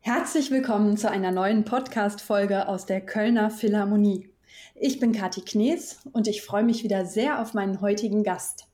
Herzlich 0.00 0.50
willkommen 0.50 0.98
zu 0.98 1.10
einer 1.10 1.30
neuen 1.30 1.64
Podcast-Folge 1.64 2.68
aus 2.68 2.84
der 2.84 3.00
Kölner 3.00 3.50
Philharmonie. 3.50 4.28
Ich 4.74 5.00
bin 5.00 5.12
Kathi 5.12 5.40
Knees 5.40 6.00
und 6.12 6.28
ich 6.28 6.42
freue 6.42 6.62
mich 6.62 6.84
wieder 6.84 7.06
sehr 7.06 7.40
auf 7.40 7.54
meinen 7.54 7.80
heutigen 7.80 8.22
Gast. 8.22 8.66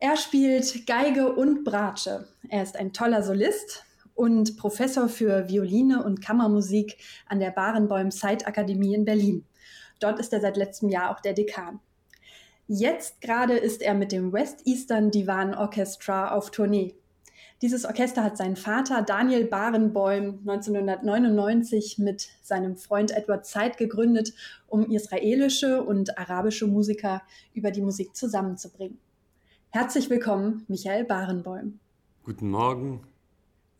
Er 0.00 0.16
spielt 0.16 0.88
Geige 0.88 1.32
und 1.32 1.62
Bratsche. 1.62 2.26
Er 2.48 2.64
ist 2.64 2.76
ein 2.76 2.92
toller 2.92 3.22
Solist 3.22 3.84
und 4.16 4.56
Professor 4.56 5.08
für 5.08 5.48
Violine 5.48 6.02
und 6.02 6.20
Kammermusik 6.20 6.96
an 7.28 7.38
der 7.38 7.52
Barenbäum 7.52 8.10
Zeitakademie 8.10 8.94
in 8.94 9.04
Berlin. 9.04 9.44
Dort 10.00 10.18
ist 10.18 10.32
er 10.32 10.40
seit 10.40 10.56
letztem 10.56 10.88
Jahr 10.88 11.12
auch 11.12 11.20
der 11.20 11.34
Dekan. 11.34 11.78
Jetzt 12.70 13.22
gerade 13.22 13.54
ist 13.56 13.80
er 13.80 13.94
mit 13.94 14.12
dem 14.12 14.30
West 14.30 14.66
Eastern 14.66 15.10
Divan 15.10 15.54
Orchestra 15.54 16.34
auf 16.34 16.50
Tournee. 16.50 16.94
Dieses 17.62 17.86
Orchester 17.86 18.22
hat 18.22 18.36
sein 18.36 18.56
Vater 18.56 19.00
Daniel 19.00 19.46
Barenbäum 19.46 20.40
1999 20.46 21.96
mit 21.96 22.28
seinem 22.42 22.76
Freund 22.76 23.10
Edward 23.10 23.46
Zeit 23.46 23.78
gegründet, 23.78 24.34
um 24.66 24.90
israelische 24.90 25.82
und 25.82 26.18
arabische 26.18 26.66
Musiker 26.66 27.22
über 27.54 27.70
die 27.70 27.80
Musik 27.80 28.14
zusammenzubringen. 28.14 28.98
Herzlich 29.70 30.10
willkommen, 30.10 30.66
Michael 30.68 31.04
Barenbäum. 31.04 31.78
Guten 32.22 32.50
Morgen. 32.50 33.00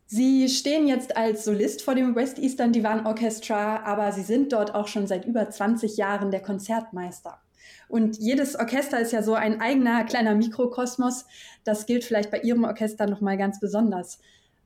Sie 0.07 0.49
stehen 0.49 0.87
jetzt 0.87 1.15
als 1.15 1.45
Solist 1.45 1.83
vor 1.83 1.93
dem 1.93 2.15
West 2.15 2.39
Eastern 2.39 2.73
Divan 2.73 3.05
Orchestra, 3.05 3.83
aber 3.83 4.11
Sie 4.13 4.23
sind 4.23 4.51
dort 4.51 4.73
auch 4.73 4.87
schon 4.87 5.05
seit 5.05 5.25
über 5.25 5.47
20 5.47 5.95
Jahren 5.95 6.31
der 6.31 6.41
Konzertmeister. 6.41 7.39
Und 7.87 8.17
jedes 8.17 8.55
Orchester 8.55 8.99
ist 8.99 9.11
ja 9.11 9.23
so 9.23 9.33
ein 9.33 9.61
eigener 9.61 10.03
kleiner 10.03 10.35
Mikrokosmos. 10.35 11.25
Das 11.63 11.85
gilt 11.85 12.03
vielleicht 12.03 12.31
bei 12.31 12.39
Ihrem 12.39 12.63
Orchester 12.63 13.07
nochmal 13.07 13.37
ganz 13.37 13.59
besonders. 13.59 14.19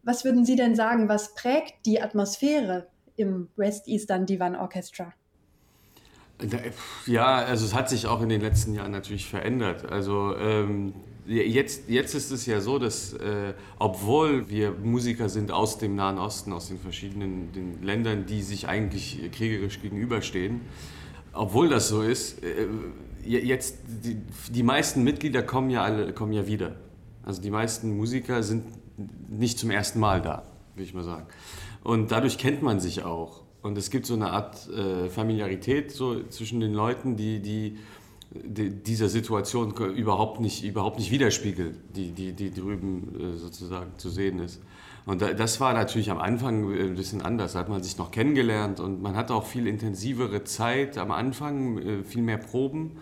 Was 0.04 0.26
würden 0.26 0.46
Sie 0.46 0.56
denn 0.56 0.76
sagen, 0.76 1.08
was 1.08 1.34
prägt 1.34 1.86
die 1.86 2.02
Atmosphäre 2.02 2.88
im 3.16 3.50
West 3.56 3.88
Eastern 3.88 4.26
Divan 4.26 4.56
Orchestra? 4.56 5.14
Ja, 7.06 7.36
also 7.36 7.66
es 7.66 7.74
hat 7.74 7.88
sich 7.88 8.08
auch 8.08 8.22
in 8.22 8.30
den 8.30 8.42
letzten 8.42 8.74
Jahren 8.74 8.92
natürlich 8.92 9.30
verändert. 9.30 9.90
Also 9.90 10.36
ähm, 10.36 10.94
Jetzt, 11.26 11.90
jetzt 11.90 12.16
ist 12.16 12.32
es 12.32 12.46
ja 12.46 12.60
so, 12.60 12.80
dass 12.80 13.14
äh, 13.14 13.54
obwohl 13.80 14.50
wir 14.50 14.72
Musiker 14.72 15.30
sind 15.30 15.52
aus 15.52 15.78
dem 15.78 15.96
Nahen 15.96 16.18
Osten, 16.18 16.52
aus 16.52 16.68
den 16.68 16.80
verschiedenen 16.80 17.54
den 17.54 17.82
Ländern, 17.82 18.26
die 18.26 18.42
sich 18.42 18.68
eigentlich 18.68 19.32
kriegerisch 19.32 19.82
gegenüberstehen, 19.82 20.62
obwohl 21.34 21.70
das 21.70 21.88
so 21.90 22.02
ist, 22.02 22.44
äh, 22.44 22.68
jetzt 23.26 23.78
die, 24.04 24.18
die, 24.50 24.64
meisten 24.64 25.04
Mitglieder 25.04 25.44
kommen 25.44 25.70
ja 25.70 25.84
alle 25.84 26.14
kommen 26.14 26.34
ja 26.34 26.48
wieder. 26.48 26.76
Also 27.24 27.42
die 27.42 27.52
meisten 27.52 27.96
Musiker 27.96 28.44
sind 28.44 28.66
nicht 29.30 29.58
zum 29.58 29.72
ersten 29.72 30.00
Mal 30.00 30.22
da, 30.22 30.44
würde 30.76 30.84
ich 30.84 30.94
mal 30.94 31.04
sagen. 31.04 31.26
Und 31.84 32.12
dadurch 32.12 32.38
kennt 32.38 32.62
man 32.62 32.80
sich 32.80 33.04
auch. 33.04 33.44
Und 33.62 33.78
es 33.78 33.90
gibt 33.90 34.06
so 34.06 34.14
eine 34.14 34.32
Art 34.32 34.70
äh, 34.70 35.10
Familiarität 35.10 35.92
so 35.92 36.24
zwischen 36.24 36.60
den 36.60 36.74
Leuten, 36.74 37.16
die, 37.16 37.40
die 37.40 37.78
dieser 38.34 39.10
Situation 39.10 39.74
überhaupt 39.96 40.40
nicht, 40.40 40.64
überhaupt 40.64 40.98
nicht 40.98 41.12
widerspiegelt, 41.12 41.78
die, 41.96 42.12
die, 42.12 42.34
die 42.34 42.52
drüben 42.52 43.36
äh, 43.36 43.38
sozusagen 43.38 43.92
zu 43.98 44.10
sehen 44.10 44.40
ist. 44.40 44.62
Und 45.06 45.22
das 45.22 45.60
war 45.60 45.74
natürlich 45.74 46.10
am 46.12 46.20
Anfang 46.20 46.72
äh, 46.72 46.84
ein 46.84 46.96
bisschen 46.96 47.22
anders. 47.22 47.54
Da 47.54 47.60
hat 47.60 47.70
man 47.70 47.84
sich 47.84 47.98
noch 47.98 48.12
kennengelernt 48.12 48.80
und 48.80 49.02
man 49.02 49.16
hatte 49.16 49.34
auch 49.34 49.46
viel 49.46 49.68
intensivere 49.68 50.44
Zeit 50.44 50.98
am 50.98 51.12
Anfang, 51.12 51.78
äh, 51.78 52.04
viel 52.04 52.22
mehr 52.22 52.38
Proben. 52.38 52.98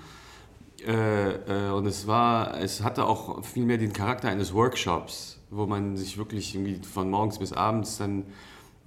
Und 0.83 1.85
es 1.85 2.07
war, 2.07 2.59
es 2.59 2.81
hatte 2.81 3.05
auch 3.05 3.45
viel 3.45 3.67
mehr 3.67 3.77
den 3.77 3.94
Charakter 3.94 4.29
eines 4.29 4.52
Workshops, 4.52 5.39
wo 5.52 5.67
man 5.67 5.95
sich 5.95 6.17
wirklich 6.17 6.57
von 6.91 7.11
morgens 7.11 7.38
bis 7.38 7.53
abends 7.53 7.99
dann 7.99 8.25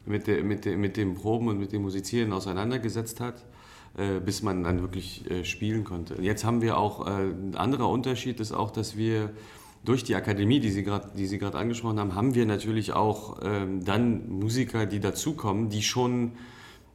mit, 0.05 0.27
der, 0.27 0.43
mit, 0.43 0.65
der, 0.65 0.77
mit 0.77 0.97
dem 0.97 1.15
Proben 1.15 1.47
und 1.47 1.61
mit 1.61 1.71
dem 1.71 1.83
Musizieren 1.83 2.33
auseinandergesetzt 2.33 3.21
hat. 3.21 3.45
Äh, 3.97 4.19
bis 4.19 4.43
man 4.43 4.65
dann 4.65 4.81
wirklich 4.81 5.31
äh, 5.31 5.45
spielen 5.45 5.85
konnte. 5.85 6.21
Jetzt 6.21 6.45
haben 6.45 6.63
wir 6.63 6.79
auch, 6.79 7.07
äh, 7.07 7.11
ein 7.11 7.55
anderer 7.55 7.89
Unterschied 7.89 8.41
ist 8.41 8.51
auch, 8.51 8.73
dass 8.73 8.97
wir 8.97 9.31
durch 9.85 10.05
die 10.05 10.15
Akademie, 10.15 10.61
die 10.61 10.71
Sie 10.71 10.83
gerade, 10.83 11.59
angesprochen 11.59 11.99
haben, 12.01 12.15
haben 12.15 12.35
wir 12.35 12.47
natürlich 12.47 12.93
auch 12.93 13.39
ähm, 13.43 13.85
dann 13.85 14.29
Musiker, 14.29 14.87
die 14.87 15.01
dazukommen, 15.01 15.69
die 15.69 15.83
schon, 15.83 16.33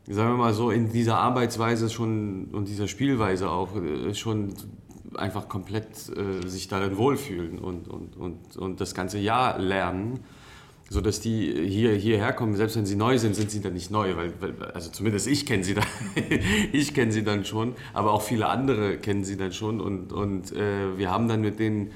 sagen 0.08 0.32
wir 0.32 0.38
mal 0.38 0.54
so, 0.54 0.72
in 0.72 0.92
dieser 0.92 1.18
Arbeitsweise 1.18 1.90
schon 1.90 2.46
und 2.52 2.68
dieser 2.68 2.88
Spielweise 2.88 3.50
auch 3.50 3.70
schon 4.14 4.54
einfach 5.16 5.50
komplett 5.50 5.96
sich 6.46 6.68
darin 6.68 6.98
wohlfühlen 6.98 7.60
und, 7.60 7.88
und, 7.88 8.16
und, 8.16 8.58
und 8.58 8.82
das 8.82 8.94
ganze 8.94 9.18
Jahr 9.18 9.58
lernen 9.58 10.20
so 10.90 11.02
dass 11.02 11.22
die 11.22 11.68
hier 11.68 11.94
hierher 11.94 12.34
kommen, 12.34 12.56
selbst 12.56 12.76
wenn 12.76 12.86
sie 12.86 12.96
neu 12.96 13.20
sind, 13.20 13.36
sind 13.36 13.52
sie 13.52 13.62
dann 13.62 13.74
nicht 13.74 13.92
neu, 13.92 14.16
weil, 14.16 14.34
also 14.74 14.90
zumindest 14.90 15.28
ich 15.28 15.46
kenne 15.46 15.64
sie 15.64 15.76
dann, 16.96 17.12
sie 17.12 17.24
dann 17.24 17.46
schon, 17.46 17.76
aber 17.94 18.12
auch 18.12 18.24
viele 18.24 18.48
andere 18.48 18.98
kennen 18.98 19.24
sie 19.24 19.38
dann 19.38 19.54
schon 19.54 19.80
und 19.80 20.12
und 20.12 20.52
äh, 20.52 20.98
wir 20.98 21.12
haben 21.12 21.28
dann 21.28 21.42
mit 21.42 21.60
denen 21.60 21.92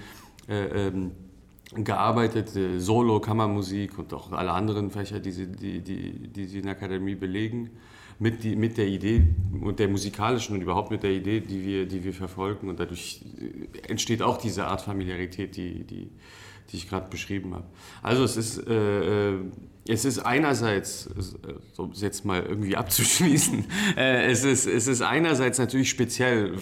äh, 0.48 0.88
ähm, 0.88 1.12
gearbeitet, 1.76 2.56
äh, 2.56 2.80
Solo, 2.80 3.20
Kammermusik 3.20 3.98
und 3.98 4.14
auch 4.14 4.32
alle 4.32 4.52
anderen 4.52 4.92
Fächer, 4.92 5.20
die 5.20 5.32
sie, 5.32 5.48
die, 5.48 5.82
die, 5.82 6.28
die 6.28 6.46
sie 6.46 6.58
in 6.60 6.64
der 6.64 6.74
Akademie 6.74 7.16
belegen, 7.16 7.70
mit, 8.20 8.44
die, 8.44 8.56
mit 8.56 8.78
der 8.78 8.88
Idee 8.88 9.28
und 9.62 9.80
der 9.80 9.88
musikalischen 9.88 10.56
und 10.56 10.62
überhaupt 10.62 10.92
mit 10.92 11.04
der 11.04 11.12
Idee, 11.12 11.40
die 11.42 11.66
wir, 11.66 11.88
die 11.88 12.04
wir 12.04 12.14
verfolgen. 12.14 12.70
Und 12.70 12.80
dadurch 12.80 13.22
äh, 13.40 13.90
entsteht 13.90 14.22
auch 14.22 14.38
diese 14.38 14.66
Art 14.66 14.82
Familiarität, 14.82 15.56
die, 15.56 15.84
die, 15.84 16.10
die 16.70 16.78
ich 16.78 16.88
gerade 16.88 17.10
beschrieben 17.10 17.54
habe. 17.54 17.66
Also 18.02 18.24
es 18.24 18.38
ist, 18.38 18.68
äh, 18.68 19.32
äh 19.32 19.40
es 19.88 20.06
ist 20.06 20.20
einerseits, 20.20 21.10
um 21.78 21.92
es 21.92 22.02
jetzt 22.02 22.24
mal 22.24 22.42
irgendwie 22.44 22.78
abzuschließen, 22.78 23.66
äh, 23.98 24.32
es, 24.32 24.44
ist, 24.44 24.66
es 24.66 24.88
ist 24.88 25.02
einerseits 25.02 25.58
natürlich 25.58 25.90
speziell, 25.90 26.54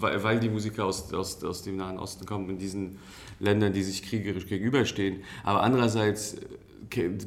weil, 0.00 0.40
die 0.40 0.48
Musiker 0.48 0.84
aus, 0.84 1.12
aus, 1.14 1.42
aus 1.44 1.62
dem 1.62 1.76
Nahen 1.76 1.98
Osten 1.98 2.26
kommen, 2.26 2.50
in 2.50 2.58
diesen 2.58 2.98
Ländern, 3.38 3.72
die 3.72 3.82
sich 3.82 4.02
kriegerisch 4.02 4.46
gegenüberstehen, 4.46 5.22
aber 5.44 5.62
andererseits 5.62 6.36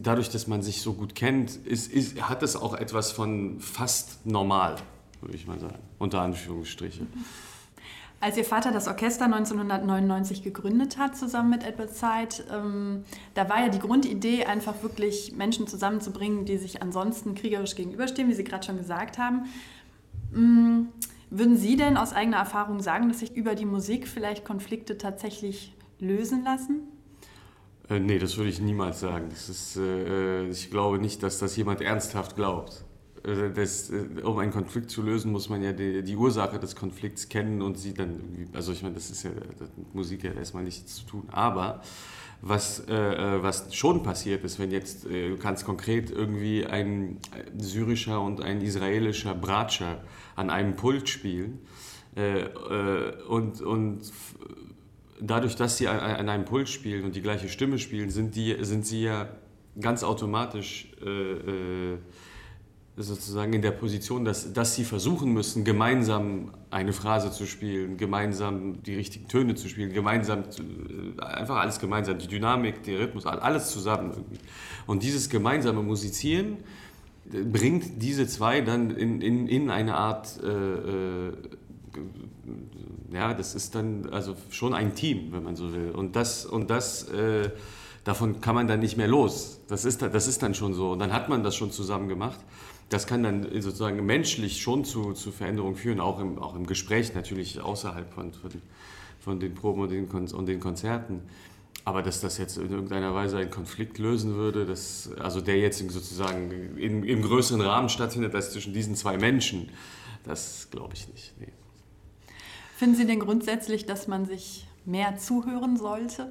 dadurch, 0.01 0.29
dass 0.29 0.47
man 0.47 0.61
sich 0.61 0.81
so 0.81 0.94
gut 0.94 1.16
kennt, 1.16 1.55
ist, 1.66 1.91
ist, 1.91 2.22
hat 2.29 2.44
es 2.44 2.55
auch 2.55 2.73
etwas 2.73 3.11
von 3.11 3.59
fast 3.59 4.25
normal, 4.25 4.78
würde 5.22 5.35
ich 5.35 5.47
mal 5.47 5.59
sagen, 5.59 5.79
unter 5.97 6.22
Anführungsstriche. 6.22 7.07
Als 8.22 8.35
Ihr 8.35 8.44
Vater 8.44 8.72
das 8.72 8.88
Orchester 8.88 9.25
1999 9.25 10.44
gegründet 10.44 10.97
hat, 10.97 11.16
zusammen 11.16 11.52
mit 11.52 11.63
Edward 11.63 11.96
Zeit, 11.96 12.44
ähm, 12.52 13.06
da 13.34 13.47
war 13.47 13.62
ja 13.62 13.69
die 13.69 13.80
Grundidee, 13.80 14.44
einfach 14.46 14.84
wirklich 14.84 15.34
Menschen 15.38 15.68
zusammenzubringen, 15.68 16.44
die 16.44 16.58
sich 16.58 16.81
ansonsten 16.81 17.34
kriegerisch 17.34 17.75
gegenüberstehen, 17.75 18.28
wie 18.28 18.34
Sie 18.34 18.44
gerade 18.44 18.66
schon 18.66 18.78
gesagt 18.78 19.18
haben. 19.18 19.46
Ähm, 20.35 20.90
würden 21.29 21.56
Sie 21.56 21.78
denn 21.78 21.96
aus 21.96 22.12
eigener 22.12 22.38
Erfahrung 22.38 22.81
sagen, 22.81 23.08
dass 23.08 23.19
sich 23.19 23.35
über 23.35 23.56
die 23.56 23.66
Musik 23.66 24.08
vielleicht 24.08 24.44
Konflikte 24.44 24.97
tatsächlich 24.97 25.74
lösen 26.00 26.44
lassen? 26.44 26.81
Äh, 27.90 28.00
nee, 28.00 28.19
das 28.19 28.35
würde 28.35 28.50
ich 28.50 28.59
niemals 28.59 29.00
sagen. 29.00 29.29
Ist, 29.31 29.78
äh, 29.78 30.44
äh 30.44 30.50
ich 30.50 30.69
glaube 30.72 31.00
nicht, 31.00 31.24
dass 31.24 31.40
das 31.40 31.56
jemand 31.56 31.79
ernsthaft 31.79 32.35
glaubt. 32.35 32.84
Also 33.24 33.50
das, 33.50 33.90
äh, 33.90 34.22
um 34.24 34.38
einen 34.40 34.52
Konflikt 34.52 34.90
zu 34.90 35.02
lösen, 35.02 35.31
muss 35.31 35.50
man 35.50 35.62
ja 35.62 35.74
die, 35.74 36.03
die, 36.03 36.16
Ursache 36.16 36.59
des 36.59 36.75
Konflikts 36.75 37.30
kennen 37.30 37.62
und 37.62 37.78
sie 37.78 37.94
dann 37.94 38.50
also 38.53 38.72
ich 38.72 38.81
meine, 38.81 38.96
das 38.96 39.09
ist 39.09 39.24
ja 39.24 39.31
mit 39.78 39.94
Musik 39.94 40.24
ja 40.24 40.31
erstmal 40.31 40.63
nichts 40.63 40.96
zu 40.96 41.06
tun, 41.06 41.24
aber 41.31 41.81
was, 42.41 42.79
äh, 42.88 42.94
äh, 42.94 43.44
was 43.44 43.75
schon 43.75 44.03
passiert 44.03 44.44
ist, 44.44 44.59
wenn 44.59 44.72
jetzt 44.72 45.06
äh, 45.06 45.35
ganz 45.35 45.66
konkret 45.66 46.09
irgendwie 46.09 46.66
ein 46.66 47.18
syrischer 47.58 48.22
und 48.22 48.41
ein 48.41 48.62
israelischer 48.62 49.35
Bratscher 49.35 50.02
an 50.35 50.50
einem 50.50 50.75
Pult 50.75 51.09
spielen 51.09 51.59
äh, 52.16 52.41
äh, 52.41 53.24
und, 53.28 53.62
und 53.62 54.02
dadurch, 55.19 55.56
dass 55.56 55.78
sie 55.78 55.90
an, 55.90 56.00
an, 56.00 56.29
einem 56.29 56.46
Pult 56.46 56.70
spielen 56.70 57.03
und 57.03 57.16
die 57.16 57.22
gleiche 57.22 57.49
Stimme 57.49 57.78
spielen, 57.78 58.09
sind, 58.09 58.35
die, 58.35 58.55
sind 58.64 58.85
sie 58.85 59.03
ja 59.03 59.29
ganz 59.79 60.03
automatisch 60.03 60.91
äh, 61.05 61.96
sozusagen 63.03 63.53
in 63.53 63.61
der 63.61 63.72
Position, 63.72 64.25
dass, 64.25 64.51
dass 64.51 64.75
sie 64.75 64.84
versuchen 64.84 65.34
müssen, 65.34 65.63
gemeinsam 65.63 66.51
eine 66.69 66.91
Phrase 66.91 67.31
zu 67.31 67.46
spielen, 67.46 67.97
gemeinsam 67.97 68.84
die 68.84 68.96
richtigen 68.96 69.28
Töne 69.28 69.55
zu 69.55 69.69
spielen, 69.69 69.93
gemeinsam, 69.93 70.51
zu, 70.51 70.63
äh, 70.63 71.22
einfach 71.22 71.57
alles 71.57 71.79
gemeinsam, 71.79 72.17
die 72.17 72.28
Dynamik, 72.28 72.84
der 72.84 72.99
Rhythmus, 72.99 73.25
alles 73.25 73.72
zusammen 73.72 74.11
irgendwie. 74.11 74.40
Und 74.85 75.03
dieses 75.03 75.29
gemeinsame 75.29 75.81
Musizieren 75.81 76.57
äh, 77.31 77.43
bringt 77.43 78.01
diese 78.01 78.28
zwei 78.28 78.61
dann 78.61 78.91
in, 78.91 79.22
in, 79.22 79.47
in 79.47 79.69
eine 79.69 79.95
Art, 79.95 80.37
äh, 80.43 80.47
äh, 80.47 81.34
ja, 83.13 83.34
das 83.34 83.55
ist 83.55 83.75
dann 83.75 84.09
also 84.11 84.35
schon 84.49 84.73
ein 84.73 84.93
Team, 84.93 85.31
wenn 85.31 85.43
man 85.43 85.55
so 85.55 85.73
will. 85.73 85.91
Und 85.91 86.17
das, 86.17 86.45
und 86.45 86.69
das 86.69 87.07
äh, 87.09 87.49
davon 88.03 88.41
kann 88.41 88.55
man 88.55 88.67
dann 88.67 88.81
nicht 88.81 88.97
mehr 88.97 89.07
los. 89.07 89.61
Das 89.69 89.85
ist, 89.85 90.02
das 90.02 90.28
ist 90.28 90.43
dann 90.43 90.53
schon 90.53 90.73
so. 90.73 90.91
Und 90.91 90.99
dann 90.99 91.13
hat 91.13 91.29
man 91.29 91.43
das 91.43 91.55
schon 91.55 91.72
zusammen 91.72 92.09
gemacht 92.09 92.40
das 92.90 93.06
kann 93.06 93.24
dann 93.24 93.44
sozusagen 93.62 94.03
menschlich 94.06 94.62
schon 94.62 94.84
zu, 94.84 95.14
zu 95.14 95.32
Veränderungen 95.32 95.76
führen, 95.76 96.00
auch 96.00 96.20
im, 96.20 96.40
auch 96.40 96.56
im 96.56 96.66
Gespräch 96.66 97.14
natürlich 97.14 97.62
außerhalb 97.62 98.12
von, 98.12 98.34
von, 98.34 98.52
von 99.20 99.40
den 99.40 99.53
Proben 99.53 99.82
und 99.82 99.91
den, 99.91 100.08
und 100.08 100.46
den 100.47 100.59
Konzerten. 100.59 101.22
Aber 101.86 102.02
dass 102.02 102.20
das 102.20 102.38
jetzt 102.38 102.58
in 102.58 102.72
irgendeiner 102.72 103.14
Weise 103.14 103.38
einen 103.38 103.52
Konflikt 103.52 104.00
lösen 104.00 104.36
würde, 104.36 104.66
das, 104.66 105.12
also 105.20 105.40
der 105.40 105.58
jetzt 105.58 105.80
sozusagen 105.90 106.78
in, 106.78 107.03
im 107.03 107.22
größeren 107.22 107.62
Rahmen 107.62 107.90
stattfindet 107.90 108.36
als 108.36 108.52
zwischen 108.52 108.74
diesen 108.74 108.96
zwei 108.96 109.18
Menschen, 109.18 109.70
das 110.24 110.68
glaube 110.72 110.94
ich 110.96 111.08
nicht. 111.09 111.34
Nee. 111.40 111.53
Finden 112.76 112.96
Sie 112.96 113.06
denn 113.06 113.20
grundsätzlich, 113.20 113.86
dass 113.86 114.08
man 114.08 114.26
sich 114.26 114.68
mehr 114.86 115.18
zuhören 115.18 115.78
sollte? 115.78 116.30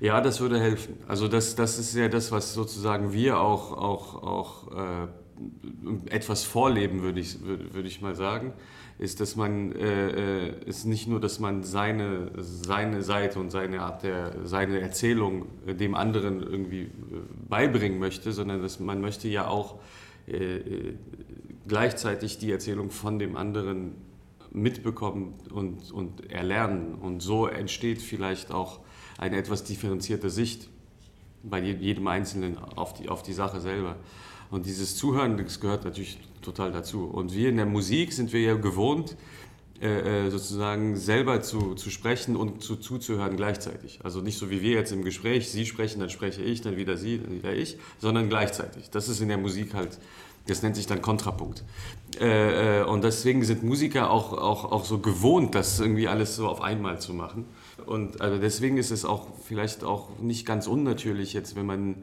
Ja, 0.00 0.20
das 0.20 0.40
würde 0.40 0.60
helfen. 0.60 0.98
Also 1.08 1.28
das, 1.28 1.56
das 1.56 1.78
ist 1.78 1.94
ja 1.94 2.08
das, 2.08 2.32
was 2.32 2.54
sozusagen 2.54 3.12
wir 3.12 3.40
auch, 3.40 3.72
auch, 3.72 4.22
auch 4.22 4.72
äh, 4.72 5.08
etwas 6.10 6.44
vorleben, 6.44 7.02
würde 7.02 7.20
ich, 7.20 7.38
würde, 7.42 7.86
ich 7.86 8.00
mal 8.00 8.14
sagen, 8.14 8.52
ist, 8.98 9.20
dass 9.20 9.36
man 9.36 9.72
äh, 9.72 10.46
äh, 10.46 10.64
ist 10.64 10.86
nicht 10.86 11.06
nur, 11.06 11.20
dass 11.20 11.38
man 11.38 11.62
seine, 11.62 12.30
seine 12.38 13.02
Seite 13.02 13.38
und 13.38 13.50
seine 13.50 13.82
Art 13.82 14.02
der, 14.02 14.34
seine 14.44 14.80
Erzählung 14.80 15.46
äh, 15.66 15.74
dem 15.74 15.94
anderen 15.94 16.42
irgendwie 16.42 16.82
äh, 16.82 16.88
beibringen 17.48 17.98
möchte, 17.98 18.32
sondern 18.32 18.62
dass 18.62 18.80
man 18.80 19.00
möchte 19.00 19.28
ja 19.28 19.48
auch 19.48 19.80
äh, 20.26 20.94
gleichzeitig 21.68 22.38
die 22.38 22.50
Erzählung 22.50 22.90
von 22.90 23.18
dem 23.18 23.36
anderen 23.36 23.92
mitbekommen 24.52 25.34
und, 25.52 25.92
und 25.92 26.30
erlernen. 26.30 26.94
Und 26.94 27.20
so 27.20 27.46
entsteht 27.46 28.00
vielleicht 28.00 28.50
auch 28.50 28.80
eine 29.18 29.36
etwas 29.36 29.64
differenzierte 29.64 30.30
Sicht 30.30 30.68
bei 31.42 31.60
jedem 31.60 32.06
Einzelnen 32.06 32.58
auf 32.58 32.94
die, 32.94 33.08
auf 33.08 33.22
die 33.22 33.32
Sache 33.32 33.60
selber. 33.60 33.96
Und 34.50 34.66
dieses 34.66 34.96
Zuhören, 34.96 35.36
das 35.36 35.60
gehört 35.60 35.84
natürlich 35.84 36.18
total 36.42 36.72
dazu. 36.72 37.04
Und 37.04 37.34
wir 37.34 37.48
in 37.48 37.56
der 37.56 37.66
Musik 37.66 38.12
sind 38.12 38.32
wir 38.32 38.40
ja 38.40 38.54
gewohnt, 38.54 39.16
äh, 39.82 40.26
äh, 40.26 40.30
sozusagen 40.30 40.96
selber 40.96 41.42
zu, 41.42 41.74
zu 41.74 41.90
sprechen 41.90 42.34
und 42.34 42.62
zu, 42.62 42.76
zuzuhören 42.76 43.36
gleichzeitig. 43.36 44.00
Also 44.04 44.22
nicht 44.22 44.38
so 44.38 44.48
wie 44.48 44.62
wir 44.62 44.72
jetzt 44.72 44.90
im 44.90 45.04
Gespräch, 45.04 45.50
Sie 45.50 45.66
sprechen, 45.66 46.00
dann 46.00 46.08
spreche 46.08 46.42
ich, 46.42 46.62
dann 46.62 46.78
wieder 46.78 46.96
Sie, 46.96 47.18
dann 47.18 47.34
wieder 47.36 47.54
ich, 47.54 47.76
sondern 47.98 48.30
gleichzeitig. 48.30 48.88
Das 48.88 49.10
ist 49.10 49.20
in 49.20 49.28
der 49.28 49.36
Musik 49.36 49.74
halt, 49.74 49.98
das 50.46 50.62
nennt 50.62 50.76
sich 50.76 50.86
dann 50.86 51.02
Kontrapunkt. 51.02 51.62
Äh, 52.18 52.84
und 52.84 53.04
deswegen 53.04 53.44
sind 53.44 53.64
Musiker 53.64 54.10
auch, 54.10 54.32
auch, 54.32 54.72
auch 54.72 54.86
so 54.86 54.98
gewohnt, 54.98 55.54
das 55.54 55.78
irgendwie 55.78 56.08
alles 56.08 56.36
so 56.36 56.48
auf 56.48 56.62
einmal 56.62 56.98
zu 56.98 57.12
machen. 57.12 57.44
Und 57.84 58.22
also 58.22 58.38
deswegen 58.40 58.78
ist 58.78 58.90
es 58.90 59.04
auch 59.04 59.26
vielleicht 59.44 59.84
auch 59.84 60.08
nicht 60.20 60.46
ganz 60.46 60.66
unnatürlich 60.66 61.34
jetzt, 61.34 61.54
wenn 61.54 61.66
man 61.66 61.96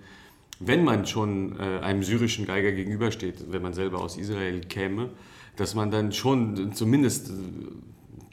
wenn 0.59 0.83
man 0.83 1.05
schon 1.05 1.59
äh, 1.59 1.79
einem 1.79 2.03
syrischen 2.03 2.45
Geiger 2.45 2.71
gegenübersteht, 2.71 3.51
wenn 3.51 3.61
man 3.61 3.73
selber 3.73 4.01
aus 4.01 4.17
Israel 4.17 4.61
käme, 4.61 5.09
dass 5.55 5.75
man 5.75 5.91
dann 5.91 6.11
schon 6.11 6.73
zumindest 6.73 7.29
ein 7.29 7.83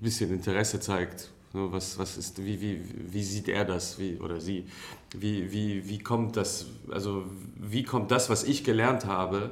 bisschen 0.01 0.33
Interesse 0.33 0.81
zeigt. 0.81 1.31
Was, 1.53 1.99
was 1.99 2.17
ist, 2.17 2.45
wie, 2.45 2.61
wie, 2.61 2.81
wie 3.13 3.25
sieht 3.25 3.49
er 3.49 3.65
das 3.65 3.99
wie, 3.99 4.19
oder 4.19 4.41
sie? 4.41 4.67
Wie, 5.19 5.51
wie, 5.51 5.89
wie, 5.89 5.99
kommt 5.99 6.37
das, 6.37 6.67
also 6.91 7.25
wie 7.57 7.83
kommt 7.83 8.13
das, 8.13 8.31
was 8.31 8.45
ich 8.45 8.63
gelernt 8.63 9.05
habe, 9.05 9.51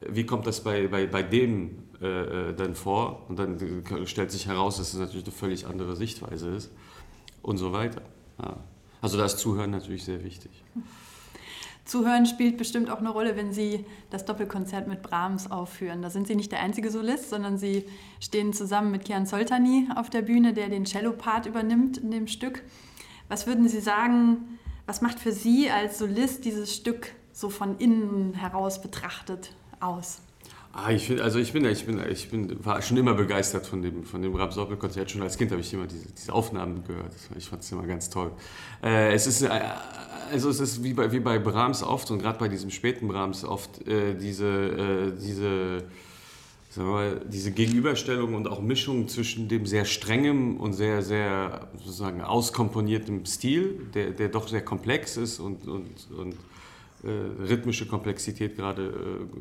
wie 0.00 0.24
kommt 0.24 0.46
das 0.46 0.62
bei, 0.62 0.88
bei, 0.88 1.06
bei 1.06 1.22
dem 1.22 1.82
äh, 2.00 2.06
äh 2.50 2.54
dann 2.54 2.74
vor? 2.74 3.26
Und 3.28 3.38
dann 3.38 3.84
stellt 4.06 4.30
sich 4.30 4.46
heraus, 4.46 4.78
dass 4.78 4.94
es 4.94 4.98
natürlich 4.98 5.26
eine 5.26 5.34
völlig 5.34 5.66
andere 5.66 5.94
Sichtweise 5.94 6.48
ist 6.48 6.70
und 7.42 7.58
so 7.58 7.72
weiter. 7.74 8.00
Ja. 8.42 8.56
Also 9.02 9.18
da 9.18 9.26
ist 9.26 9.38
Zuhören 9.38 9.70
natürlich 9.70 10.04
sehr 10.04 10.24
wichtig. 10.24 10.50
Zuhören 11.90 12.24
spielt 12.24 12.56
bestimmt 12.56 12.88
auch 12.88 13.00
eine 13.00 13.10
Rolle, 13.10 13.36
wenn 13.36 13.52
Sie 13.52 13.84
das 14.10 14.24
Doppelkonzert 14.24 14.86
mit 14.86 15.02
Brahms 15.02 15.50
aufführen. 15.50 16.02
Da 16.02 16.10
sind 16.10 16.28
Sie 16.28 16.36
nicht 16.36 16.52
der 16.52 16.60
einzige 16.60 16.88
Solist, 16.88 17.30
sondern 17.30 17.58
Sie 17.58 17.84
stehen 18.20 18.52
zusammen 18.52 18.92
mit 18.92 19.04
Kian 19.04 19.26
Soltani 19.26 19.88
auf 19.96 20.08
der 20.08 20.22
Bühne, 20.22 20.52
der 20.52 20.68
den 20.68 20.84
Cello-Part 20.84 21.46
übernimmt 21.46 21.98
in 21.98 22.12
dem 22.12 22.28
Stück. 22.28 22.62
Was 23.28 23.48
würden 23.48 23.68
Sie 23.68 23.80
sagen, 23.80 24.60
was 24.86 25.00
macht 25.00 25.18
für 25.18 25.32
Sie 25.32 25.68
als 25.68 25.98
Solist 25.98 26.44
dieses 26.44 26.72
Stück 26.72 27.12
so 27.32 27.50
von 27.50 27.76
innen 27.78 28.34
heraus 28.34 28.80
betrachtet 28.80 29.50
aus? 29.80 30.22
Ah, 30.72 30.92
ich 30.92 31.08
find, 31.08 31.20
also 31.20 31.40
ich 31.40 31.52
bin, 31.52 31.64
ich 31.64 31.84
bin, 31.84 32.00
ich 32.08 32.30
bin, 32.30 32.64
war 32.64 32.80
schon 32.80 32.96
immer 32.96 33.14
begeistert 33.14 33.66
von 33.66 33.82
dem, 33.82 34.04
von 34.04 34.22
dem 34.22 34.36
Rapsopel-Konzert. 34.36 35.10
Schon 35.10 35.20
als 35.22 35.36
Kind 35.36 35.50
habe 35.50 35.60
ich 35.60 35.74
immer 35.74 35.88
diese, 35.88 36.06
diese 36.12 36.32
Aufnahmen 36.32 36.84
gehört. 36.84 37.12
Ich 37.36 37.48
fand 37.48 37.62
es 37.62 37.72
immer 37.72 37.86
ganz 37.86 38.08
toll. 38.08 38.30
Äh, 38.80 39.12
es 39.12 39.26
ist, 39.26 39.42
äh, 39.42 39.48
also 40.30 40.48
es 40.48 40.60
ist 40.60 40.84
wie 40.84 40.94
bei, 40.94 41.10
wie 41.10 41.18
bei 41.18 41.40
Brahms 41.40 41.82
oft 41.82 42.12
und 42.12 42.20
gerade 42.20 42.38
bei 42.38 42.46
diesem 42.46 42.70
späten 42.70 43.08
Brahms 43.08 43.44
oft 43.44 43.84
äh, 43.88 44.14
diese, 44.14 44.46
äh, 44.46 45.12
diese, 45.20 45.78
sagen 46.68 46.86
wir 46.86 46.92
mal, 46.92 47.20
diese 47.26 47.50
Gegenüberstellung 47.50 48.34
und 48.34 48.46
auch 48.46 48.60
Mischung 48.60 49.08
zwischen 49.08 49.48
dem 49.48 49.66
sehr 49.66 49.84
strengen 49.84 50.56
und 50.56 50.74
sehr, 50.74 51.02
sehr 51.02 51.68
sozusagen 51.78 52.20
auskomponierten 52.20 53.26
Stil, 53.26 53.88
der, 53.92 54.12
der 54.12 54.28
doch 54.28 54.46
sehr 54.46 54.64
komplex 54.64 55.16
ist 55.16 55.40
und, 55.40 55.66
und, 55.66 56.10
und 56.16 56.36
rhythmische 57.08 57.86
Komplexität 57.86 58.56
gerade 58.56 58.92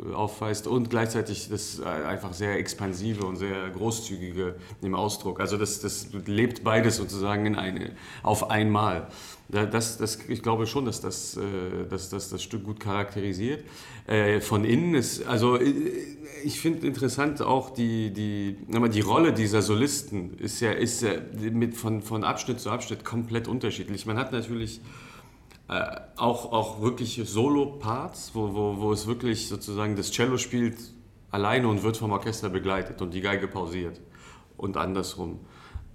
äh, 0.09 0.13
aufweist 0.13 0.67
und 0.67 0.89
gleichzeitig 0.89 1.50
das 1.50 1.79
äh, 1.79 1.83
einfach 1.83 2.33
sehr 2.33 2.57
expansive 2.57 3.25
und 3.25 3.35
sehr 3.35 3.69
großzügige 3.69 4.56
im 4.81 4.95
Ausdruck. 4.95 5.39
Also 5.39 5.57
das, 5.57 5.81
das 5.81 6.07
lebt 6.25 6.63
beides 6.63 6.97
sozusagen 6.97 7.45
in 7.45 7.56
eine, 7.56 7.91
auf 8.23 8.50
einmal. 8.50 9.07
Das, 9.50 9.97
das, 9.97 10.19
ich 10.27 10.44
glaube 10.44 10.67
schon, 10.67 10.85
dass 10.85 11.01
das, 11.01 11.35
äh, 11.35 11.41
dass 11.89 12.09
das, 12.09 12.29
das 12.29 12.44
Stück 12.44 12.63
gut 12.63 12.79
charakterisiert. 12.79 13.63
Äh, 14.07 14.41
von 14.41 14.63
innen 14.63 14.94
ist, 14.95 15.25
also 15.25 15.57
äh, 15.57 15.73
ich 16.44 16.59
finde 16.59 16.88
interessant 16.88 17.41
auch 17.41 17.71
die, 17.71 18.12
die, 18.12 18.55
die 18.94 19.01
Rolle 19.01 19.33
dieser 19.33 19.62
Solisten 19.62 20.38
ist 20.38 20.62
ja, 20.62 20.71
ist 20.71 21.01
ja 21.01 21.13
mit 21.51 21.75
von, 21.75 22.01
von 22.01 22.23
Abschnitt 22.23 22.59
zu 22.59 22.69
Abschnitt 22.69 23.03
komplett 23.03 23.47
unterschiedlich. 23.47 24.05
Man 24.05 24.17
hat 24.17 24.31
natürlich 24.31 24.81
äh, 25.69 26.01
auch, 26.18 26.51
auch 26.51 26.81
wirklich 26.81 27.21
Solo-Parts, 27.24 28.31
wo, 28.33 28.54
wo, 28.54 28.80
wo 28.80 28.92
es 28.92 29.07
wirklich 29.07 29.48
sozusagen 29.48 29.95
das 29.95 30.12
Cello 30.12 30.38
spielt 30.38 30.77
alleine 31.31 31.68
und 31.68 31.83
wird 31.83 31.98
vom 31.98 32.12
Orchester 32.12 32.50
begleitet 32.50 33.01
und 33.01 33.13
die 33.13 33.21
Geige 33.21 33.48
pausiert 33.48 34.01
und 34.57 34.77
andersrum 34.77 35.39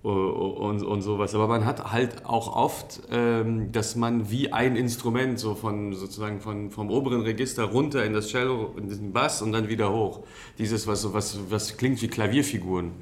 und, 0.05 0.83
und 0.83 1.03
sowas. 1.03 1.35
Aber 1.35 1.49
man 1.49 1.65
hat 1.65 1.91
halt 1.91 2.27
auch 2.27 2.55
oft, 2.55 3.01
ähm, 3.11 3.73
dass 3.73 3.97
man 3.97 4.31
wie 4.31 4.53
ein 4.53 4.77
Instrument 4.77 5.39
so 5.41 5.55
von 5.55 5.95
sozusagen 5.95 6.41
von, 6.41 6.71
vom 6.71 6.91
oberen 6.91 7.23
Register 7.23 7.65
runter 7.65 8.05
in 8.05 8.13
das 8.13 8.29
Cello, 8.29 8.75
in 8.77 8.89
den 8.89 9.13
Bass 9.15 9.41
und 9.41 9.53
dann 9.53 9.69
wieder 9.69 9.91
hoch. 9.91 10.21
Dieses, 10.59 10.87
was, 10.87 11.11
was, 11.15 11.39
was 11.49 11.79
klingt 11.79 12.03
wie 12.03 12.09
Klavierfiguren. 12.09 12.93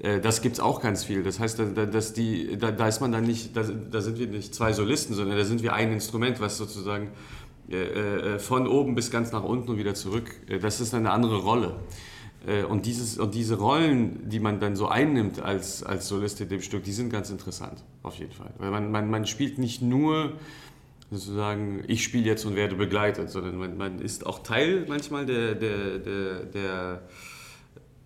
Äh, 0.00 0.20
das 0.20 0.42
gibt 0.42 0.54
es 0.54 0.60
auch 0.60 0.80
ganz 0.80 1.04
viel. 1.04 1.22
Das 1.22 1.40
heißt, 1.40 1.58
da, 1.58 1.86
dass 1.86 2.12
die, 2.12 2.56
da, 2.58 2.70
da 2.70 2.88
ist 2.88 3.00
man 3.00 3.12
dann 3.12 3.24
nicht, 3.24 3.56
da, 3.56 3.62
da, 3.62 4.00
sind 4.00 4.18
wir 4.18 4.26
nicht 4.26 4.54
zwei 4.54 4.72
Solisten, 4.72 5.14
sondern 5.14 5.36
da 5.36 5.44
sind 5.44 5.62
wir 5.62 5.72
ein 5.74 5.92
Instrument, 5.92 6.40
was 6.40 6.58
sozusagen 6.58 7.10
äh, 7.70 7.76
äh, 7.76 8.38
von 8.38 8.66
oben 8.66 8.94
bis 8.94 9.10
ganz 9.10 9.32
nach 9.32 9.42
unten 9.42 9.70
und 9.70 9.78
wieder 9.78 9.94
zurück. 9.94 10.30
Das 10.60 10.80
ist 10.80 10.94
eine 10.94 11.10
andere 11.10 11.38
Rolle. 11.38 11.76
Und, 12.68 12.86
dieses, 12.86 13.18
und 13.18 13.34
diese 13.34 13.56
Rollen, 13.56 14.28
die 14.28 14.38
man 14.38 14.60
dann 14.60 14.76
so 14.76 14.86
einnimmt 14.86 15.40
als, 15.40 15.82
als 15.82 16.06
Solist 16.06 16.40
in 16.40 16.48
dem 16.48 16.62
Stück, 16.62 16.84
die 16.84 16.92
sind 16.92 17.10
ganz 17.10 17.30
interessant, 17.30 17.82
auf 18.04 18.14
jeden 18.14 18.30
Fall. 18.30 18.54
Weil 18.58 18.70
man, 18.70 18.92
man, 18.92 19.10
man 19.10 19.26
spielt 19.26 19.58
nicht 19.58 19.82
nur 19.82 20.34
sozusagen, 21.10 21.82
ich 21.88 22.04
spiele 22.04 22.24
jetzt 22.24 22.46
und 22.46 22.54
werde 22.54 22.76
begleitet, 22.76 23.28
sondern 23.30 23.56
man, 23.56 23.76
man 23.76 23.98
ist 23.98 24.24
auch 24.24 24.38
Teil 24.38 24.86
manchmal 24.88 25.26
der, 25.26 25.56
der, 25.56 25.98
der, 25.98 26.44
der 26.44 27.02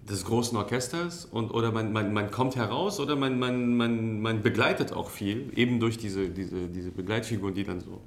des 0.09 0.25
großen 0.25 0.57
Orchesters 0.59 1.25
und, 1.27 1.51
oder 1.53 1.71
man, 1.71 1.93
man, 1.93 2.13
man 2.13 2.31
kommt 2.31 2.57
heraus 2.57 2.99
oder 2.99 3.15
man, 3.15 3.39
man, 3.39 3.77
man, 3.77 4.21
man 4.21 4.43
begleitet 4.43 4.93
auch 4.93 5.11
viel, 5.11 5.53
eben 5.57 5.79
durch 5.79 5.97
diese, 5.97 6.29
diese, 6.29 6.69
diese 6.69 6.91
Begleitfiguren, 6.91 7.55
die 7.55 7.65
dann 7.65 7.81
so. 7.81 8.01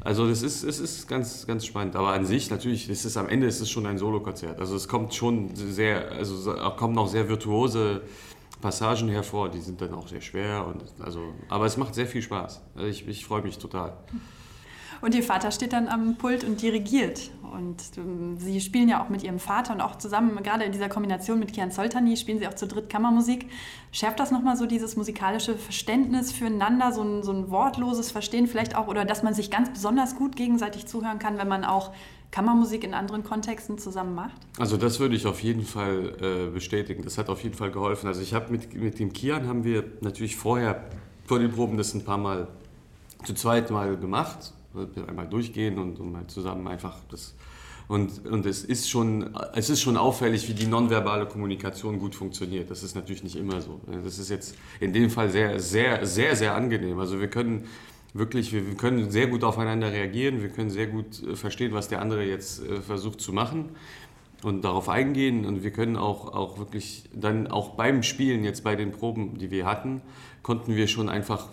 Also 0.00 0.28
das 0.28 0.42
ist, 0.42 0.62
es 0.62 0.78
ist 0.78 1.08
ganz, 1.08 1.46
ganz 1.46 1.64
spannend. 1.64 1.96
Aber 1.96 2.12
an 2.12 2.26
sich 2.26 2.50
natürlich, 2.50 2.88
es 2.88 3.16
am 3.16 3.28
Ende 3.28 3.46
ist 3.46 3.60
es 3.60 3.70
schon 3.70 3.86
ein 3.86 3.98
Solokonzert. 3.98 4.60
Also 4.60 4.76
es 4.76 4.88
kommt 4.88 5.14
schon 5.14 5.54
sehr, 5.54 6.12
also 6.12 6.54
kommen 6.76 6.94
noch 6.94 7.08
sehr 7.08 7.28
virtuose 7.28 8.02
Passagen 8.60 9.08
hervor, 9.08 9.48
die 9.48 9.60
sind 9.60 9.80
dann 9.80 9.94
auch 9.94 10.08
sehr 10.08 10.20
schwer. 10.20 10.66
Und 10.66 10.84
also, 11.00 11.20
aber 11.48 11.66
es 11.66 11.76
macht 11.76 11.94
sehr 11.94 12.06
viel 12.06 12.22
Spaß. 12.22 12.60
Also 12.74 12.86
ich, 12.88 13.08
ich 13.08 13.24
freue 13.24 13.42
mich 13.42 13.58
total. 13.58 13.96
Und 15.02 15.16
ihr 15.16 15.24
Vater 15.24 15.50
steht 15.50 15.72
dann 15.72 15.88
am 15.88 16.14
Pult 16.14 16.44
und 16.44 16.62
dirigiert. 16.62 17.30
Und 17.52 17.82
ähm, 17.98 18.38
sie 18.38 18.60
spielen 18.60 18.88
ja 18.88 19.04
auch 19.04 19.08
mit 19.08 19.24
ihrem 19.24 19.40
Vater 19.40 19.74
und 19.74 19.80
auch 19.80 19.98
zusammen, 19.98 20.40
gerade 20.44 20.62
in 20.62 20.70
dieser 20.70 20.88
Kombination 20.88 21.40
mit 21.40 21.52
Kian 21.52 21.72
Soltani, 21.72 22.16
spielen 22.16 22.38
sie 22.38 22.46
auch 22.46 22.54
zur 22.54 22.68
Drittkammermusik. 22.68 23.46
Schärft 23.90 24.20
das 24.20 24.30
nochmal 24.30 24.56
so 24.56 24.64
dieses 24.64 24.94
musikalische 24.94 25.56
Verständnis 25.56 26.30
füreinander, 26.30 26.92
so 26.92 27.02
ein, 27.02 27.24
so 27.24 27.32
ein 27.32 27.50
wortloses 27.50 28.12
Verstehen 28.12 28.46
vielleicht 28.46 28.76
auch, 28.76 28.86
oder 28.86 29.04
dass 29.04 29.24
man 29.24 29.34
sich 29.34 29.50
ganz 29.50 29.70
besonders 29.70 30.14
gut 30.14 30.36
gegenseitig 30.36 30.86
zuhören 30.86 31.18
kann, 31.18 31.36
wenn 31.36 31.48
man 31.48 31.64
auch 31.64 31.90
Kammermusik 32.30 32.84
in 32.84 32.94
anderen 32.94 33.24
Kontexten 33.24 33.78
zusammen 33.78 34.14
macht? 34.14 34.40
Also 34.60 34.76
das 34.76 35.00
würde 35.00 35.16
ich 35.16 35.26
auf 35.26 35.42
jeden 35.42 35.64
Fall 35.64 36.14
äh, 36.20 36.50
bestätigen. 36.50 37.02
Das 37.02 37.18
hat 37.18 37.28
auf 37.28 37.42
jeden 37.42 37.56
Fall 37.56 37.72
geholfen. 37.72 38.06
Also 38.06 38.22
ich 38.22 38.34
habe 38.34 38.52
mit, 38.52 38.72
mit 38.72 39.00
dem 39.00 39.12
Kian 39.12 39.48
haben 39.48 39.64
wir 39.64 39.82
natürlich 40.00 40.36
vorher 40.36 40.84
vor 41.26 41.40
den 41.40 41.50
Proben 41.50 41.76
das 41.76 41.92
ein 41.92 42.04
paar 42.04 42.18
Mal 42.18 42.46
zu 43.24 43.34
zweit 43.34 43.70
mal 43.72 43.96
gemacht 43.96 44.52
einmal 45.06 45.28
durchgehen 45.28 45.78
und, 45.78 45.98
und 46.00 46.12
mal 46.12 46.26
zusammen 46.26 46.66
einfach 46.68 46.98
das. 47.10 47.34
Und, 47.88 48.26
und 48.26 48.46
es, 48.46 48.64
ist 48.64 48.88
schon, 48.88 49.34
es 49.54 49.68
ist 49.68 49.82
schon 49.82 49.96
auffällig, 49.96 50.48
wie 50.48 50.54
die 50.54 50.66
nonverbale 50.66 51.26
Kommunikation 51.26 51.98
gut 51.98 52.14
funktioniert. 52.14 52.70
Das 52.70 52.82
ist 52.82 52.94
natürlich 52.94 53.22
nicht 53.22 53.36
immer 53.36 53.60
so. 53.60 53.80
Das 54.04 54.18
ist 54.18 54.30
jetzt 54.30 54.56
in 54.80 54.92
dem 54.92 55.10
Fall 55.10 55.30
sehr, 55.30 55.60
sehr, 55.60 56.06
sehr, 56.06 56.36
sehr 56.36 56.54
angenehm. 56.54 56.98
Also 56.98 57.20
wir 57.20 57.28
können 57.28 57.64
wirklich, 58.14 58.52
wir 58.52 58.62
können 58.76 59.10
sehr 59.10 59.26
gut 59.26 59.44
aufeinander 59.44 59.90
reagieren, 59.90 60.42
wir 60.42 60.48
können 60.48 60.70
sehr 60.70 60.86
gut 60.86 61.22
äh, 61.22 61.36
verstehen, 61.36 61.72
was 61.72 61.88
der 61.88 62.00
andere 62.00 62.24
jetzt 62.24 62.64
äh, 62.64 62.80
versucht 62.80 63.20
zu 63.20 63.32
machen 63.32 63.70
und 64.42 64.64
darauf 64.64 64.88
eingehen. 64.88 65.44
Und 65.44 65.62
wir 65.62 65.70
können 65.70 65.96
auch, 65.96 66.32
auch 66.32 66.58
wirklich 66.58 67.04
dann 67.14 67.46
auch 67.46 67.70
beim 67.70 68.02
Spielen, 68.02 68.44
jetzt 68.44 68.64
bei 68.64 68.76
den 68.76 68.92
Proben, 68.92 69.38
die 69.38 69.50
wir 69.50 69.66
hatten, 69.66 70.02
konnten 70.42 70.76
wir 70.76 70.88
schon 70.88 71.08
einfach, 71.08 71.48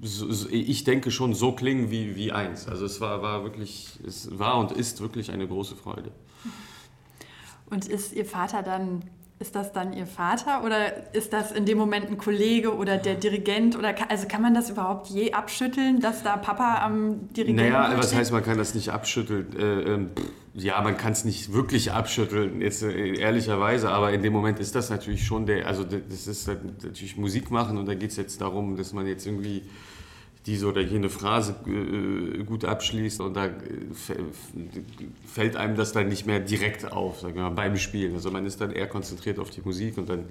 ich 0.00 0.84
denke 0.84 1.10
schon 1.10 1.34
so 1.34 1.52
klingen 1.52 1.90
wie, 1.90 2.14
wie 2.14 2.32
eins. 2.32 2.68
Also 2.68 2.84
es 2.84 3.00
war, 3.00 3.22
war 3.22 3.42
wirklich, 3.42 3.98
es 4.06 4.38
war 4.38 4.58
und 4.58 4.72
ist 4.72 5.00
wirklich 5.00 5.30
eine 5.32 5.46
große 5.48 5.74
Freude. 5.74 6.12
Und 7.66 7.86
ist 7.86 8.12
Ihr 8.12 8.24
Vater 8.24 8.62
dann 8.62 9.02
ist 9.40 9.54
das 9.54 9.72
dann 9.72 9.92
Ihr 9.92 10.06
Vater 10.06 10.64
oder 10.64 11.14
ist 11.14 11.32
das 11.32 11.52
in 11.52 11.64
dem 11.64 11.78
Moment 11.78 12.08
ein 12.08 12.18
Kollege 12.18 12.74
oder 12.74 12.96
der 12.96 13.14
Dirigent? 13.14 13.76
Oder 13.76 13.92
kann, 13.92 14.08
also 14.10 14.26
kann 14.26 14.42
man 14.42 14.52
das 14.52 14.68
überhaupt 14.68 15.08
je 15.08 15.32
abschütteln, 15.32 16.00
dass 16.00 16.24
da 16.24 16.36
Papa 16.36 16.84
am 16.84 17.32
Dirigenten 17.32 17.70
Naja, 17.70 17.96
was 17.96 18.14
heißt, 18.14 18.32
man 18.32 18.42
kann 18.42 18.58
das 18.58 18.74
nicht 18.74 18.90
abschütteln? 18.90 19.56
Äh, 19.56 19.94
äh, 19.94 20.06
ja, 20.54 20.80
man 20.80 20.96
kann 20.96 21.12
es 21.12 21.24
nicht 21.24 21.52
wirklich 21.52 21.92
abschütteln, 21.92 22.60
jetzt 22.60 22.82
äh, 22.82 23.14
ehrlicherweise, 23.16 23.90
aber 23.90 24.12
in 24.12 24.22
dem 24.22 24.32
Moment 24.32 24.58
ist 24.58 24.74
das 24.74 24.90
natürlich 24.90 25.24
schon 25.24 25.46
der, 25.46 25.66
also 25.68 25.84
das 25.84 26.26
ist 26.26 26.48
natürlich 26.48 27.16
Musik 27.16 27.52
machen 27.52 27.78
und 27.78 27.86
da 27.86 27.94
geht 27.94 28.10
es 28.10 28.16
jetzt 28.16 28.40
darum, 28.40 28.76
dass 28.76 28.92
man 28.92 29.06
jetzt 29.06 29.24
irgendwie 29.24 29.62
diese 30.46 30.66
oder 30.66 30.80
jene 30.80 31.08
Phrase 31.08 31.54
äh, 31.66 32.42
gut 32.44 32.64
abschließt 32.64 33.20
und 33.20 33.34
da 33.34 33.46
äh, 33.46 33.50
fällt 35.26 35.56
einem 35.56 35.76
das 35.76 35.92
dann 35.92 36.08
nicht 36.08 36.26
mehr 36.26 36.40
direkt 36.40 36.90
auf, 36.90 37.20
sagen 37.20 37.34
wir 37.34 37.42
mal, 37.42 37.50
beim 37.50 37.76
Spielen. 37.76 38.14
Also 38.14 38.30
man 38.30 38.46
ist 38.46 38.60
dann 38.60 38.72
eher 38.72 38.86
konzentriert 38.86 39.38
auf 39.38 39.50
die 39.50 39.60
Musik 39.62 39.98
und 39.98 40.08
dann 40.08 40.24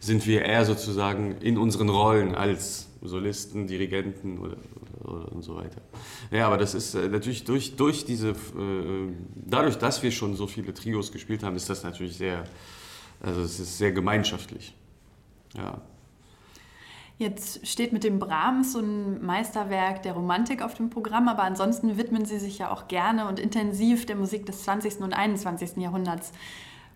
sind 0.00 0.26
wir 0.26 0.42
eher 0.42 0.64
sozusagen 0.64 1.36
in 1.40 1.56
unseren 1.56 1.88
Rollen 1.88 2.34
als 2.34 2.88
Solisten, 3.00 3.66
Dirigenten 3.66 4.38
oder, 4.38 4.56
oder 5.04 5.32
und 5.32 5.42
so 5.42 5.56
weiter. 5.56 5.80
Ja, 6.30 6.46
aber 6.46 6.58
das 6.58 6.74
ist 6.74 6.94
äh, 6.94 7.08
natürlich 7.08 7.44
durch, 7.44 7.74
durch 7.76 8.04
diese, 8.04 8.34
dadurch, 9.34 9.76
dass 9.76 10.02
wir 10.02 10.10
schon 10.10 10.36
so 10.36 10.46
viele 10.46 10.74
Trios 10.74 11.12
gespielt 11.12 11.42
haben, 11.42 11.56
ist 11.56 11.70
das 11.70 11.82
natürlich 11.82 12.16
sehr, 12.16 12.44
also 13.20 13.40
es 13.40 13.58
ist 13.58 13.78
sehr 13.78 13.92
gemeinschaftlich. 13.92 14.74
Ja. 15.56 15.80
Jetzt 17.22 17.64
steht 17.64 17.92
mit 17.92 18.02
dem 18.02 18.18
Brahms 18.18 18.72
so 18.72 18.80
ein 18.80 19.24
Meisterwerk 19.24 20.02
der 20.02 20.14
Romantik 20.14 20.60
auf 20.60 20.74
dem 20.74 20.90
Programm, 20.90 21.28
aber 21.28 21.44
ansonsten 21.44 21.96
widmen 21.96 22.24
Sie 22.24 22.40
sich 22.40 22.58
ja 22.58 22.72
auch 22.72 22.88
gerne 22.88 23.28
und 23.28 23.38
intensiv 23.38 24.06
der 24.06 24.16
Musik 24.16 24.44
des 24.44 24.64
20. 24.64 24.98
und 24.98 25.12
21. 25.12 25.76
Jahrhunderts. 25.76 26.32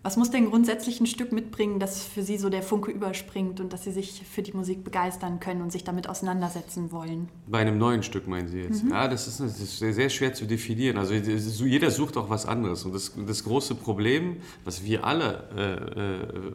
Was 0.02 0.16
muss 0.16 0.30
denn 0.32 0.50
grundsätzlich 0.50 1.00
ein 1.00 1.06
Stück 1.06 1.30
mitbringen, 1.30 1.78
das 1.78 2.04
für 2.04 2.22
Sie 2.22 2.38
so 2.38 2.48
der 2.50 2.62
Funke 2.62 2.90
überspringt 2.90 3.60
und 3.60 3.72
dass 3.72 3.84
Sie 3.84 3.92
sich 3.92 4.22
für 4.28 4.42
die 4.42 4.52
Musik 4.52 4.82
begeistern 4.82 5.38
können 5.38 5.62
und 5.62 5.70
sich 5.70 5.84
damit 5.84 6.08
auseinandersetzen 6.08 6.90
wollen? 6.90 7.28
Bei 7.46 7.58
einem 7.58 7.78
neuen 7.78 8.02
Stück 8.02 8.26
meinen 8.26 8.48
Sie 8.48 8.62
jetzt? 8.62 8.82
Mhm. 8.82 8.90
Ja, 8.90 9.06
das 9.06 9.28
ist, 9.28 9.38
das 9.38 9.60
ist, 9.60 9.78
sehr 9.78 10.10
schwer 10.10 10.34
zu 10.34 10.44
definieren. 10.44 10.98
Also 10.98 11.14
jeder 11.14 11.92
sucht 11.92 12.16
auch 12.16 12.30
was 12.30 12.46
anderes. 12.46 12.84
Und 12.84 12.94
das, 12.94 13.12
das 13.26 13.44
große 13.44 13.76
Problem, 13.76 14.38
was 14.64 14.84
wir 14.84 15.04
alle 15.04 15.44
äh, 15.56 16.00
äh, 16.00 16.52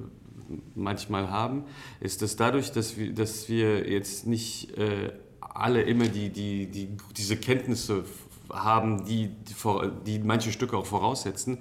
manchmal 0.75 1.29
haben, 1.29 1.63
ist, 1.99 2.21
dass 2.21 2.35
dadurch, 2.35 2.71
dass 2.71 2.97
wir, 2.97 3.13
dass 3.13 3.49
wir 3.49 3.89
jetzt 3.89 4.27
nicht 4.27 4.77
äh, 4.77 5.11
alle 5.39 5.81
immer 5.81 6.05
die, 6.07 6.29
die, 6.29 6.67
die, 6.67 6.89
diese 7.17 7.37
Kenntnisse 7.37 8.05
haben, 8.51 9.05
die, 9.05 9.29
die, 10.05 10.19
manche 10.19 10.51
Stücke 10.51 10.77
auch 10.77 10.85
voraussetzen, 10.85 11.59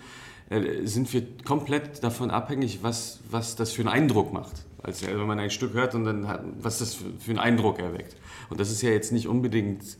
äh, 0.49 0.87
sind 0.87 1.13
wir 1.13 1.23
komplett 1.45 2.03
davon 2.03 2.31
abhängig, 2.31 2.81
was, 2.83 3.21
was 3.31 3.57
das 3.57 3.73
für 3.73 3.83
einen 3.83 3.91
Eindruck 3.91 4.33
macht. 4.33 4.65
Also 4.83 5.07
wenn 5.07 5.27
man 5.27 5.39
ein 5.39 5.51
Stück 5.51 5.75
hört 5.75 5.95
und 5.95 6.05
dann 6.05 6.27
hat, 6.27 6.43
was 6.61 6.79
das 6.79 6.95
für, 6.95 7.05
für 7.19 7.31
einen 7.31 7.39
Eindruck 7.39 7.79
erweckt. 7.79 8.17
Und 8.49 8.61
das 8.61 8.71
ist 8.71 8.83
ja 8.83 8.91
jetzt 8.91 9.13
nicht 9.13 9.29
unbedingt 9.29 9.99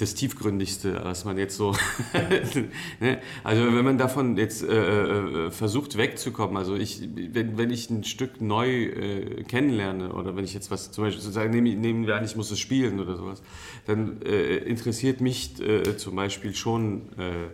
das 0.00 0.14
Tiefgründigste, 0.14 1.00
was 1.04 1.24
man 1.24 1.36
jetzt 1.36 1.56
so. 1.56 1.76
ne? 3.00 3.18
Also 3.44 3.64
wenn 3.64 3.84
man 3.84 3.98
davon 3.98 4.36
jetzt 4.38 4.62
äh, 4.62 5.46
äh, 5.46 5.50
versucht 5.50 5.98
wegzukommen, 5.98 6.56
also 6.56 6.74
ich, 6.74 7.02
wenn, 7.32 7.58
wenn 7.58 7.70
ich 7.70 7.90
ein 7.90 8.04
Stück 8.04 8.40
neu 8.40 8.84
äh, 8.84 9.44
kennenlerne 9.44 10.12
oder 10.12 10.34
wenn 10.36 10.44
ich 10.44 10.54
jetzt 10.54 10.70
was 10.70 10.90
zum 10.90 11.04
Beispiel 11.04 11.20
sozusagen 11.20 11.50
nehmen, 11.50 11.80
nehmen 11.80 12.06
wir 12.06 12.16
an, 12.16 12.24
ich 12.24 12.34
muss 12.34 12.50
es 12.50 12.58
spielen 12.58 12.98
oder 12.98 13.16
sowas, 13.16 13.42
dann 13.86 14.22
äh, 14.22 14.56
interessiert 14.56 15.20
mich 15.20 15.60
äh, 15.60 15.96
zum 15.96 16.16
Beispiel 16.16 16.54
schon 16.54 17.02
äh, 17.18 17.48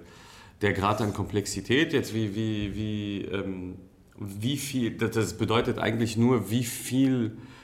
der 0.62 0.72
Grad 0.72 1.00
an 1.00 1.12
Komplexität, 1.12 1.92
jetzt 1.92 2.14
wie, 2.14 2.36
wie, 2.36 2.74
wie, 2.76 3.20
ähm, 3.22 3.74
wie 4.18 4.56
viel, 4.56 4.92
das 4.92 5.36
bedeutet 5.36 5.78
eigentlich 5.78 6.16
nur, 6.16 6.50
wie 6.50 6.64
viel 6.64 7.26
äh, 7.26 7.55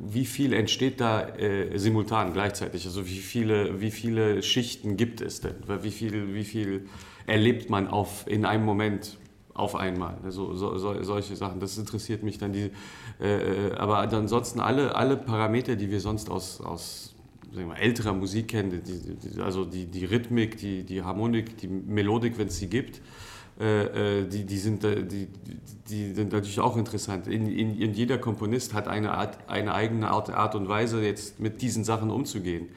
wie 0.00 0.24
viel 0.24 0.52
entsteht 0.52 1.00
da 1.00 1.28
äh, 1.28 1.76
simultan 1.76 2.32
gleichzeitig? 2.32 2.86
Also 2.86 3.06
wie 3.06 3.18
viele, 3.18 3.80
wie 3.80 3.90
viele 3.90 4.42
Schichten 4.42 4.96
gibt 4.96 5.20
es 5.20 5.40
denn? 5.40 5.56
Wie 5.82 5.90
viel, 5.90 6.34
wie 6.34 6.44
viel 6.44 6.86
erlebt 7.26 7.68
man 7.68 7.88
auf, 7.88 8.26
in 8.28 8.44
einem 8.44 8.64
Moment 8.64 9.18
auf 9.52 9.74
einmal? 9.74 10.18
Also 10.22 10.54
so, 10.54 10.78
so, 10.78 11.02
solche 11.02 11.34
Sachen, 11.34 11.58
das 11.58 11.76
interessiert 11.78 12.22
mich 12.22 12.38
dann. 12.38 12.52
Die, 12.52 12.70
äh, 13.20 13.72
aber 13.76 13.98
ansonsten 13.98 14.60
alle, 14.60 14.94
alle 14.94 15.16
Parameter, 15.16 15.74
die 15.74 15.90
wir 15.90 16.00
sonst 16.00 16.30
aus, 16.30 16.60
aus 16.60 17.14
mal, 17.52 17.76
älterer 17.76 18.12
Musik 18.12 18.48
kennen, 18.48 18.82
die, 18.84 19.16
die, 19.16 19.40
also 19.40 19.64
die, 19.64 19.86
die 19.86 20.04
Rhythmik, 20.04 20.58
die, 20.58 20.84
die 20.84 21.02
Harmonik, 21.02 21.56
die 21.58 21.68
Melodik, 21.68 22.38
wenn 22.38 22.48
es 22.48 22.58
sie 22.58 22.68
gibt, 22.68 23.00
äh, 23.60 24.20
äh, 24.20 24.26
die, 24.26 24.44
die, 24.44 24.58
sind, 24.58 24.82
die, 24.82 25.28
die 25.88 26.12
sind 26.12 26.32
natürlich 26.32 26.58
auch 26.58 26.76
interessant. 26.76 27.28
In, 27.28 27.46
in, 27.46 27.80
in, 27.80 27.94
jeder 27.94 28.18
Komponist 28.18 28.74
hat 28.74 28.88
eine, 28.88 29.12
Art, 29.12 29.38
eine 29.48 29.74
eigene 29.74 30.10
Art, 30.10 30.30
Art 30.30 30.54
und 30.56 30.68
Weise, 30.68 31.02
jetzt 31.02 31.38
mit 31.38 31.62
diesen 31.62 31.84
Sachen 31.84 32.10
umzugehen. 32.10 32.68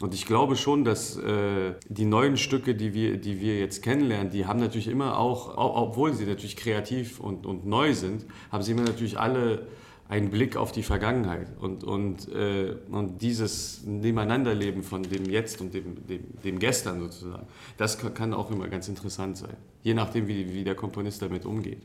Und 0.00 0.14
ich 0.14 0.26
glaube 0.26 0.56
schon, 0.56 0.84
dass 0.84 1.16
äh, 1.16 1.74
die 1.88 2.06
neuen 2.06 2.36
Stücke, 2.36 2.74
die 2.74 2.94
wir, 2.94 3.18
die 3.18 3.40
wir 3.40 3.58
jetzt 3.58 3.82
kennenlernen, 3.82 4.30
die 4.30 4.46
haben 4.46 4.60
natürlich 4.60 4.88
immer 4.88 5.18
auch, 5.18 5.56
obwohl 5.56 6.14
sie 6.14 6.24
natürlich 6.24 6.56
kreativ 6.56 7.20
und, 7.20 7.44
und 7.44 7.66
neu 7.66 7.92
sind, 7.92 8.24
haben 8.50 8.62
sie 8.62 8.72
immer 8.72 8.82
natürlich 8.82 9.18
alle 9.18 9.66
einen 10.10 10.28
Blick 10.30 10.56
auf 10.56 10.72
die 10.72 10.82
Vergangenheit 10.82 11.46
und, 11.60 11.84
und, 11.84 12.28
äh, 12.34 12.74
und 12.90 13.22
dieses 13.22 13.84
Nebeneinanderleben 13.84 14.82
von 14.82 15.04
dem 15.04 15.24
Jetzt 15.26 15.60
und 15.60 15.72
dem, 15.72 16.04
dem, 16.08 16.24
dem 16.42 16.58
Gestern 16.58 16.98
sozusagen, 16.98 17.46
das 17.76 17.96
kann 17.96 18.34
auch 18.34 18.50
immer 18.50 18.66
ganz 18.66 18.88
interessant 18.88 19.36
sein, 19.36 19.56
je 19.84 19.94
nachdem, 19.94 20.26
wie, 20.26 20.52
wie 20.52 20.64
der 20.64 20.74
Komponist 20.74 21.22
damit 21.22 21.46
umgeht. 21.46 21.82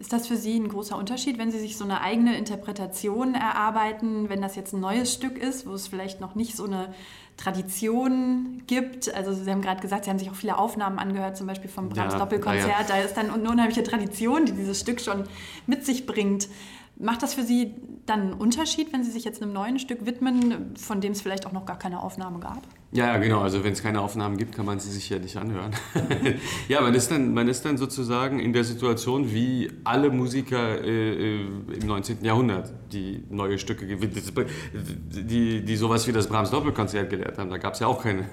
Ist 0.00 0.12
das 0.14 0.26
für 0.26 0.36
Sie 0.36 0.58
ein 0.58 0.68
großer 0.68 0.96
Unterschied, 0.96 1.36
wenn 1.36 1.52
Sie 1.52 1.60
sich 1.60 1.76
so 1.76 1.84
eine 1.84 2.00
eigene 2.00 2.36
Interpretation 2.36 3.34
erarbeiten, 3.34 4.30
wenn 4.30 4.40
das 4.40 4.56
jetzt 4.56 4.72
ein 4.72 4.80
neues 4.80 5.12
Stück 5.12 5.36
ist, 5.36 5.66
wo 5.66 5.74
es 5.74 5.86
vielleicht 5.86 6.20
noch 6.20 6.34
nicht 6.34 6.56
so 6.56 6.64
eine 6.64 6.94
Tradition 7.36 8.62
gibt? 8.66 9.12
Also 9.14 9.32
Sie 9.32 9.50
haben 9.50 9.62
gerade 9.62 9.80
gesagt, 9.80 10.04
Sie 10.04 10.10
haben 10.10 10.18
sich 10.18 10.30
auch 10.30 10.34
viele 10.34 10.56
Aufnahmen 10.56 10.98
angehört, 10.98 11.36
zum 11.36 11.46
Beispiel 11.46 11.70
vom 11.70 11.88
Brahms 11.88 12.12
ja, 12.12 12.18
Doppelkonzert. 12.18 12.68
Ja. 12.68 12.84
Da 12.86 12.98
ist 12.98 13.16
dann 13.16 13.30
eine 13.30 13.50
unheimliche 13.50 13.82
Tradition, 13.82 14.46
die 14.46 14.52
dieses 14.52 14.80
Stück 14.80 15.00
schon 15.00 15.24
mit 15.66 15.84
sich 15.84 16.06
bringt. 16.06 16.48
Macht 16.96 17.22
das 17.22 17.34
für 17.34 17.42
Sie 17.42 17.74
dann 18.06 18.20
einen 18.20 18.32
Unterschied, 18.34 18.92
wenn 18.92 19.02
Sie 19.02 19.10
sich 19.10 19.24
jetzt 19.24 19.42
einem 19.42 19.52
neuen 19.52 19.78
Stück 19.80 20.06
widmen, 20.06 20.74
von 20.76 21.00
dem 21.00 21.12
es 21.12 21.22
vielleicht 21.22 21.44
auch 21.46 21.52
noch 21.52 21.66
gar 21.66 21.78
keine 21.78 22.00
Aufnahme 22.00 22.38
gab? 22.38 22.62
Ja, 22.92 23.16
genau. 23.16 23.40
Also 23.40 23.64
wenn 23.64 23.72
es 23.72 23.82
keine 23.82 24.00
Aufnahmen 24.00 24.36
gibt, 24.36 24.54
kann 24.54 24.64
man 24.64 24.78
sie 24.78 24.90
sich 24.90 25.10
ja 25.10 25.18
nicht 25.18 25.36
anhören. 25.36 25.72
ja, 26.68 26.80
man 26.80 26.94
ist, 26.94 27.10
dann, 27.10 27.34
man 27.34 27.48
ist 27.48 27.64
dann 27.64 27.76
sozusagen 27.76 28.38
in 28.38 28.52
der 28.52 28.62
Situation 28.62 29.34
wie 29.34 29.68
alle 29.82 30.10
Musiker 30.10 30.80
äh, 30.80 31.40
äh 31.40 31.46
im 31.80 31.86
19. 31.88 32.24
Jahrhundert, 32.24 32.72
die 32.92 33.24
neue 33.30 33.58
Stücke, 33.58 33.84
die, 33.84 35.64
die 35.64 35.76
sowas 35.76 36.06
wie 36.06 36.12
das 36.12 36.28
Brahms 36.28 36.50
Doppelkonzert 36.50 37.10
gelehrt 37.10 37.36
haben. 37.38 37.50
Da 37.50 37.58
gab 37.58 37.74
es 37.74 37.80
ja 37.80 37.88
auch 37.88 38.00
keine. 38.00 38.28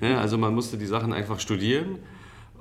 also 0.16 0.38
man 0.38 0.54
musste 0.54 0.78
die 0.78 0.86
Sachen 0.86 1.12
einfach 1.12 1.40
studieren 1.40 1.98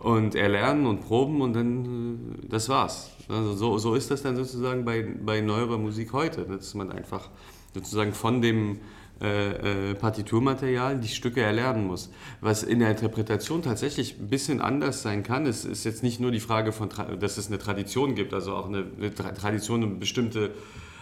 und 0.04 0.36
erlernen 0.36 0.86
und 0.86 1.02
proben 1.02 1.42
und 1.42 1.54
dann, 1.54 2.36
äh, 2.44 2.48
das 2.48 2.70
war's. 2.70 3.12
Also 3.30 3.54
so, 3.54 3.78
so 3.78 3.96
ist 3.96 4.12
das 4.12 4.24
dann 4.24 4.36
sozusagen 4.36 4.84
bei, 4.84 5.04
bei 5.04 5.42
neuerer 5.42 5.78
Musik 5.78 6.14
heute, 6.14 6.44
dass 6.46 6.74
man 6.74 6.92
einfach 6.92 7.30
sozusagen 7.74 8.14
von 8.14 8.42
dem 8.42 8.80
äh, 9.22 9.92
äh, 9.92 9.96
Partiturmaterial 9.96 11.00
die 11.00 11.08
Stücke 11.08 11.42
erlernen 11.42 11.86
muss. 11.86 12.10
Was 12.42 12.64
in 12.64 12.80
der 12.80 12.90
Interpretation 12.90 13.62
tatsächlich 13.62 14.20
ein 14.20 14.28
bisschen 14.28 14.60
anders 14.60 15.04
sein 15.04 15.24
kann, 15.24 15.46
ist, 15.46 15.64
ist 15.64 15.84
jetzt 15.84 16.02
nicht 16.02 16.20
nur 16.20 16.32
die 16.32 16.40
Frage, 16.40 16.72
von, 16.72 16.90
dass 17.20 17.38
es 17.38 17.48
eine 17.48 17.60
Tradition 17.60 18.16
gibt, 18.16 18.34
also 18.34 18.56
auch 18.56 18.68
eine, 18.68 18.86
eine 18.98 19.14
Tradition, 19.14 19.84
eine 19.84 19.94
bestimmte 19.94 20.52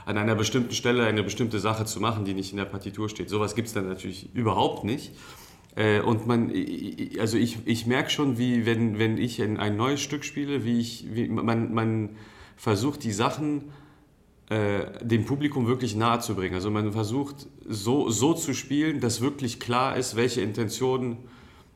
an 0.06 0.18
einer 0.18 0.34
bestimmten 0.34 0.74
Stelle 0.74 1.06
eine 1.06 1.22
bestimmte 1.22 1.60
Sache 1.60 1.86
zu 1.86 2.00
machen, 2.00 2.26
die 2.26 2.34
nicht 2.34 2.50
in 2.50 2.58
der 2.58 2.66
Partitur 2.66 3.10
steht. 3.10 3.30
Sowas 3.30 3.54
gibt 3.54 3.68
es 3.68 3.76
dann 3.76 3.88
natürlich 3.88 4.34
überhaupt 4.34 4.84
nicht. 4.84 5.12
Äh, 5.76 6.02
und 6.02 6.28
man, 6.28 6.52
also 7.20 7.38
ich, 7.38 7.60
ich 7.66 7.86
merke 7.86 8.10
schon, 8.10 8.38
wie 8.38 8.66
wenn, 8.66 9.00
wenn 9.00 9.18
ich 9.18 9.42
ein 9.42 9.78
neues 9.78 10.02
Stück 10.02 10.26
spiele, 10.26 10.66
wie 10.66 10.80
ich, 10.80 11.06
wie 11.14 11.28
man, 11.28 11.74
man 11.74 12.10
versucht 12.56 13.04
die 13.04 13.12
Sachen 13.12 13.72
äh, 14.50 15.06
dem 15.06 15.26
Publikum 15.26 15.68
wirklich 15.68 15.96
nahe 15.96 16.20
zu 16.20 16.36
bringen. 16.36 16.56
Also 16.56 16.72
man 16.72 16.92
versucht 16.92 17.48
so, 17.68 18.10
so 18.10 18.34
zu 18.34 18.54
spielen, 18.54 19.00
dass 19.00 19.22
wirklich 19.22 19.60
klar 19.60 19.96
ist, 19.96 20.16
welche 20.16 20.42
Intention 20.42 21.18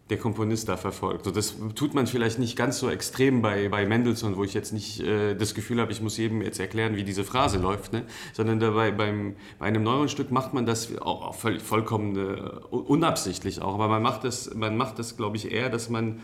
der 0.10 0.18
Komponist 0.18 0.68
da 0.68 0.76
verfolgt. 0.76 1.26
So, 1.26 1.32
das 1.32 1.56
tut 1.76 1.94
man 1.94 2.08
vielleicht 2.08 2.38
nicht 2.38 2.58
ganz 2.58 2.78
so 2.80 2.90
extrem 2.90 3.42
bei, 3.42 3.70
bei 3.70 3.86
Mendelssohn, 3.86 4.36
wo 4.36 4.44
ich 4.44 4.54
jetzt 4.54 4.74
nicht 4.74 5.00
äh, 5.00 5.34
das 5.34 5.54
Gefühl 5.54 5.80
habe, 5.80 5.94
ich 5.94 6.02
muss 6.02 6.18
jedem 6.18 6.42
jetzt 6.42 6.60
erklären, 6.60 6.98
wie 6.98 7.06
diese 7.06 7.24
Phrase 7.24 7.58
läuft, 7.58 7.94
ne? 7.94 8.04
sondern 8.34 8.60
dabei 8.60 8.92
beim, 8.92 9.36
bei 9.60 9.66
einem 9.66 9.84
neuen 9.84 10.10
Stück 10.10 10.30
macht 10.30 10.54
man 10.54 10.66
das 10.66 10.98
auch, 10.98 11.34
voll, 11.36 11.60
vollkommen 11.60 12.18
äh, 12.18 12.50
unabsichtlich 12.70 13.62
auch, 13.62 13.76
aber 13.76 13.88
man 13.88 14.04
macht 14.04 14.26
das, 14.26 14.54
man 14.54 14.76
macht 14.76 15.00
das, 15.00 15.16
glaube 15.16 15.38
ich, 15.38 15.52
eher, 15.52 15.70
dass 15.70 15.90
man, 15.90 16.20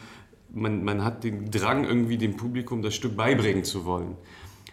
man, 0.54 0.84
man 0.84 1.06
hat 1.06 1.24
den 1.24 1.50
Drang, 1.50 1.86
irgendwie 1.86 2.18
dem 2.18 2.36
Publikum 2.36 2.82
das 2.82 2.96
Stück 2.96 3.16
beibringen 3.16 3.64
zu 3.64 3.86
wollen. 3.86 4.18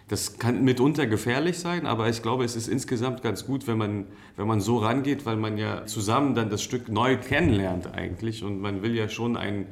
Das 0.09 0.39
kann 0.39 0.63
mitunter 0.63 1.07
gefährlich 1.07 1.59
sein, 1.59 1.85
aber 1.85 2.09
ich 2.09 2.23
glaube, 2.23 2.45
es 2.45 2.55
ist 2.55 2.69
insgesamt 2.69 3.23
ganz 3.23 3.45
gut, 3.45 3.67
wenn 3.67 3.77
man, 3.77 4.07
wenn 4.37 4.47
man 4.47 4.61
so 4.61 4.79
rangeht, 4.79 5.27
weil 5.27 5.37
man 5.37 5.59
ja 5.59 5.85
zusammen 5.87 6.37
dann 6.37 6.49
das 6.49 6.63
Stück 6.63 6.89
neu 6.89 7.17
kennenlernt 7.17 7.93
eigentlich 7.93 8.45
und 8.45 8.61
man 8.61 8.83
will 8.83 8.95
ja 8.95 9.09
schon 9.09 9.37
einen, 9.37 9.67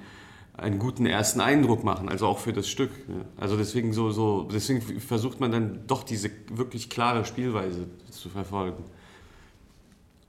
einen 0.56 0.80
guten 0.80 1.06
ersten 1.06 1.40
Eindruck 1.40 1.84
machen, 1.84 2.08
also 2.08 2.26
auch 2.26 2.40
für 2.40 2.52
das 2.52 2.68
Stück. 2.68 2.90
Also 3.36 3.56
deswegen, 3.56 3.92
so, 3.92 4.10
so, 4.10 4.48
deswegen 4.52 4.80
versucht 5.00 5.38
man 5.38 5.52
dann 5.52 5.86
doch 5.86 6.02
diese 6.02 6.30
wirklich 6.50 6.90
klare 6.90 7.24
Spielweise 7.24 7.86
zu 8.10 8.28
verfolgen. 8.28 8.82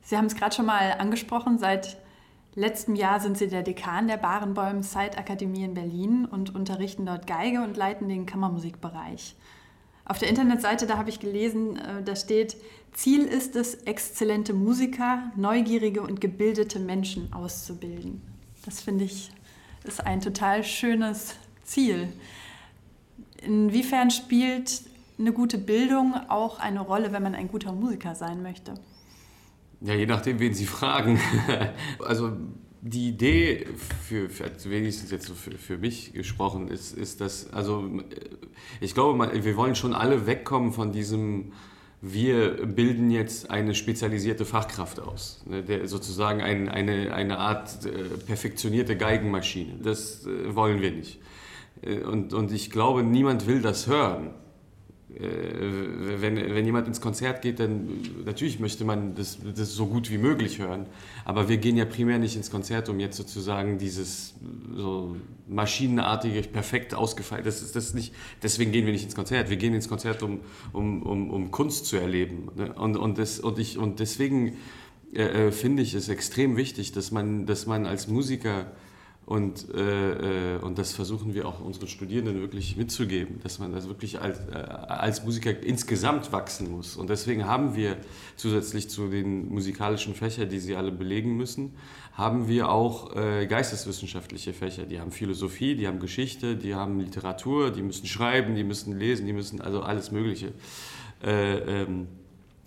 Sie 0.03 0.15
haben 0.15 0.25
es 0.25 0.35
gerade 0.35 0.55
schon 0.55 0.67
mal 0.67 0.91
angesprochen, 0.99 1.57
seit 1.57 1.97
letztem 2.53 2.95
Jahr 2.95 3.19
sind 3.19 3.39
Sie 3.39 3.47
der 3.47 3.63
Dekan 3.63 4.07
der 4.07 4.17
Barenbäum 4.17 4.83
Zeitakademie 4.83 5.63
in 5.63 5.73
Berlin 5.73 6.25
und 6.25 6.53
unterrichten 6.53 7.07
dort 7.07 7.25
Geige 7.25 7.63
und 7.63 7.75
leiten 7.75 8.07
den 8.07 8.27
Kammermusikbereich. 8.27 9.35
Auf 10.05 10.19
der 10.19 10.29
Internetseite, 10.29 10.85
da 10.87 10.97
habe 10.97 11.09
ich 11.09 11.19
gelesen, 11.19 11.77
äh, 11.77 12.03
da 12.03 12.15
steht, 12.15 12.57
Ziel 12.93 13.25
ist 13.25 13.55
es, 13.55 13.73
exzellente 13.73 14.53
Musiker, 14.53 15.31
neugierige 15.35 16.01
und 16.01 16.21
gebildete 16.21 16.79
Menschen 16.79 17.33
auszubilden. 17.33 18.21
Das 18.65 18.81
finde 18.81 19.05
ich 19.05 19.31
ist 19.83 20.05
ein 20.05 20.21
total 20.21 20.63
schönes 20.63 21.35
Ziel. 21.63 22.11
Inwiefern 23.41 24.11
spielt 24.11 24.81
eine 25.19 25.31
gute 25.31 25.57
Bildung 25.57 26.15
auch 26.27 26.59
eine 26.59 26.81
Rolle, 26.81 27.11
wenn 27.11 27.23
man 27.23 27.35
ein 27.35 27.47
guter 27.47 27.71
Musiker 27.71 28.15
sein 28.15 28.41
möchte? 28.41 28.73
Ja, 29.81 29.93
je 29.93 30.05
nachdem, 30.05 30.39
wen 30.39 30.53
Sie 30.53 30.65
fragen. 30.65 31.19
also 31.99 32.37
die 32.87 33.09
Idee, 33.09 33.65
für, 34.07 34.29
für, 34.29 34.45
wenigstens 34.65 35.09
jetzt 35.09 35.25
so 35.25 35.33
für, 35.33 35.57
für 35.57 35.79
mich 35.79 36.13
gesprochen, 36.13 36.67
ist, 36.67 36.95
ist, 36.95 37.19
dass, 37.19 37.51
also 37.51 37.89
ich 38.79 38.93
glaube, 38.93 39.43
wir 39.43 39.57
wollen 39.57 39.73
schon 39.73 39.95
alle 39.95 40.27
wegkommen 40.27 40.71
von 40.71 40.91
diesem, 40.91 41.53
wir 42.01 42.63
bilden 42.67 43.09
jetzt 43.09 43.49
eine 43.49 43.73
spezialisierte 43.73 44.45
Fachkraft 44.45 44.99
aus, 44.99 45.41
ne, 45.47 45.63
der 45.63 45.87
sozusagen 45.87 46.41
ein, 46.41 46.69
eine, 46.69 47.11
eine 47.15 47.39
Art 47.39 47.87
äh, 47.87 48.03
perfektionierte 48.27 48.95
Geigenmaschine. 48.95 49.79
Das 49.81 50.27
äh, 50.27 50.53
wollen 50.53 50.79
wir 50.79 50.91
nicht. 50.91 51.19
Äh, 51.81 52.01
und, 52.01 52.33
und 52.33 52.51
ich 52.51 52.69
glaube, 52.69 53.01
niemand 53.01 53.47
will 53.47 53.63
das 53.63 53.87
hören. 53.87 54.29
Äh, 55.15 56.21
wenn, 56.21 56.35
wenn 56.35 56.65
jemand 56.65 56.87
ins 56.87 56.99
Konzert 56.99 57.41
geht, 57.41 57.59
dann 57.59 57.87
natürlich 58.25 58.59
möchte 58.59 58.83
man 58.83 59.15
das, 59.15 59.37
das 59.55 59.73
so 59.73 59.87
gut 59.87 60.11
wie 60.11 60.17
möglich 60.17 60.59
hören. 60.59 60.87
Aber 61.23 61.47
wir 61.47 61.57
gehen 61.57 61.77
ja 61.77 61.85
primär 61.85 62.19
nicht 62.19 62.35
ins 62.35 62.51
Konzert, 62.51 62.89
um 62.89 62.99
jetzt 62.99 63.15
sozusagen 63.15 63.77
dieses 63.77 64.33
so 64.75 65.15
maschinenartige, 65.47 66.41
perfekt 66.41 66.93
ausgefeilt, 66.93 67.45
das 67.45 67.61
ist 67.61 67.75
das 67.75 67.93
nicht, 67.93 68.13
deswegen 68.43 68.71
gehen 68.71 68.85
wir 68.85 68.91
nicht 68.91 69.05
ins 69.05 69.15
Konzert. 69.15 69.49
Wir 69.49 69.57
gehen 69.57 69.73
ins 69.73 69.87
Konzert, 69.87 70.21
um, 70.21 70.41
um, 70.73 71.03
um, 71.03 71.29
um 71.29 71.51
Kunst 71.51 71.85
zu 71.85 71.95
erleben. 71.95 72.49
Ne? 72.55 72.73
Und, 72.73 72.97
und, 72.97 73.17
das, 73.17 73.39
und, 73.39 73.57
ich, 73.57 73.77
und 73.77 73.99
deswegen 73.99 74.57
äh, 75.13 75.47
äh, 75.47 75.51
finde 75.51 75.81
ich 75.81 75.93
es 75.93 76.09
extrem 76.09 76.57
wichtig, 76.57 76.91
dass 76.91 77.11
man, 77.11 77.45
dass 77.45 77.67
man 77.67 77.85
als 77.85 78.07
Musiker 78.07 78.71
und, 79.25 79.73
äh, 79.73 80.55
äh, 80.55 80.59
und 80.59 80.77
das 80.77 80.93
versuchen 80.93 81.33
wir 81.33 81.47
auch 81.47 81.59
unseren 81.59 81.87
Studierenden 81.87 82.39
wirklich 82.41 82.77
mitzugeben, 82.77 83.39
dass 83.41 83.57
man 83.57 83.71
das 83.71 83.87
wirklich 83.87 84.21
als, 84.21 84.39
äh, 84.51 84.53
als 84.53 85.23
Musiker 85.23 85.63
insgesamt 85.63 86.31
wachsen 86.31 86.69
muss. 86.69 86.95
Und 86.95 87.09
deswegen 87.09 87.45
haben 87.45 87.75
wir 87.75 87.97
zusätzlich 88.35 88.87
zu 88.87 89.07
den 89.07 89.49
musikalischen 89.49 90.13
Fächern, 90.13 90.49
die 90.49 90.59
sie 90.59 90.75
alle 90.75 90.91
belegen 90.91 91.37
müssen, 91.37 91.73
haben 92.13 92.47
wir 92.47 92.69
auch 92.69 93.15
äh, 93.15 93.47
geisteswissenschaftliche 93.47 94.53
Fächer. 94.53 94.85
Die 94.85 94.99
haben 94.99 95.11
Philosophie, 95.11 95.75
die 95.75 95.87
haben 95.87 95.99
Geschichte, 95.99 96.55
die 96.55 96.75
haben 96.75 96.99
Literatur, 96.99 97.71
die 97.71 97.81
müssen 97.81 98.05
schreiben, 98.05 98.53
die 98.53 98.63
müssen 98.63 98.97
lesen, 98.97 99.25
die 99.25 99.33
müssen 99.33 99.59
also 99.59 99.81
alles 99.81 100.11
Mögliche 100.11 100.53
äh, 101.23 101.81
ähm, 101.81 102.07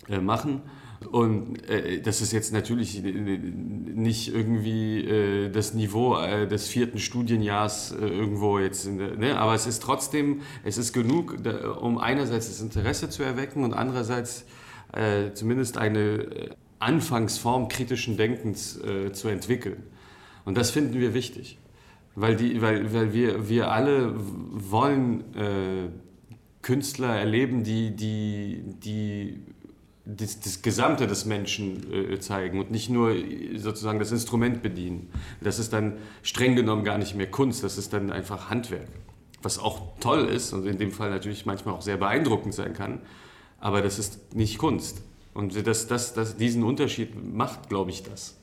äh, 0.09 0.19
machen. 0.19 0.61
Und 1.07 1.67
äh, 1.69 2.01
das 2.01 2.21
ist 2.21 2.33
jetzt 2.33 2.51
natürlich 2.51 3.01
nicht 3.01 4.33
irgendwie 4.33 4.99
äh, 4.99 5.49
das 5.49 5.73
Niveau 5.73 6.17
äh, 6.17 6.45
des 6.45 6.67
vierten 6.67 6.99
Studienjahrs 6.99 7.93
äh, 7.93 8.05
irgendwo 8.05 8.59
jetzt, 8.59 8.85
der, 8.85 9.15
ne? 9.15 9.37
aber 9.37 9.53
es 9.53 9.65
ist 9.65 9.81
trotzdem, 9.81 10.41
es 10.65 10.77
ist 10.77 10.91
genug, 10.91 11.41
da, 11.41 11.71
um 11.71 11.97
einerseits 11.97 12.47
das 12.49 12.61
Interesse 12.61 13.09
zu 13.09 13.23
erwecken 13.23 13.63
und 13.63 13.73
andererseits 13.73 14.45
äh, 14.91 15.31
zumindest 15.33 15.77
eine 15.77 15.99
äh, 15.99 16.49
Anfangsform 16.79 17.67
kritischen 17.67 18.15
Denkens 18.15 18.79
zu 19.11 19.27
entwickeln. 19.27 19.83
Und 20.45 20.57
das 20.57 20.71
finden 20.71 20.93
wir 20.93 21.13
wichtig, 21.13 21.57
weil, 22.15 22.37
die, 22.37 22.61
weil, 22.61 22.93
weil 22.93 23.13
wir, 23.13 23.49
wir 23.49 23.69
alle 23.69 24.13
wollen 24.15 25.25
Künstler 26.61 27.17
erleben, 27.17 27.65
die, 27.65 27.93
die, 27.93 28.63
die 28.81 29.41
das, 30.17 30.39
das, 30.39 30.61
Gesamte 30.61 31.07
des 31.07 31.25
Menschen 31.25 31.93
äh, 31.93 32.19
zeigen 32.19 32.59
und 32.59 32.71
nicht 32.71 32.89
nur 32.89 33.15
sozusagen 33.55 33.99
das 33.99 34.11
Instrument 34.11 34.61
bedienen. 34.61 35.09
Das 35.41 35.59
ist 35.59 35.73
dann 35.73 35.97
streng 36.23 36.55
genommen 36.55 36.83
gar 36.83 36.97
nicht 36.97 37.15
mehr 37.15 37.29
Kunst, 37.29 37.63
das 37.63 37.77
ist 37.77 37.93
dann 37.93 38.11
einfach 38.11 38.49
Handwerk. 38.49 38.87
Was 39.41 39.59
auch 39.59 39.97
toll 39.99 40.25
ist 40.25 40.53
und 40.53 40.65
in 40.65 40.77
dem 40.77 40.91
Fall 40.91 41.09
natürlich 41.09 41.45
manchmal 41.45 41.75
auch 41.75 41.81
sehr 41.81 41.97
beeindruckend 41.97 42.53
sein 42.53 42.73
kann, 42.73 42.99
aber 43.59 43.81
das 43.81 43.99
ist 43.99 44.35
nicht 44.35 44.57
Kunst. 44.57 45.01
Und 45.33 45.65
das, 45.67 45.87
das, 45.87 46.13
das, 46.13 46.37
diesen 46.37 46.63
Unterschied 46.63 47.15
macht, 47.33 47.69
glaube 47.69 47.91
ich, 47.91 48.03
das. 48.03 48.38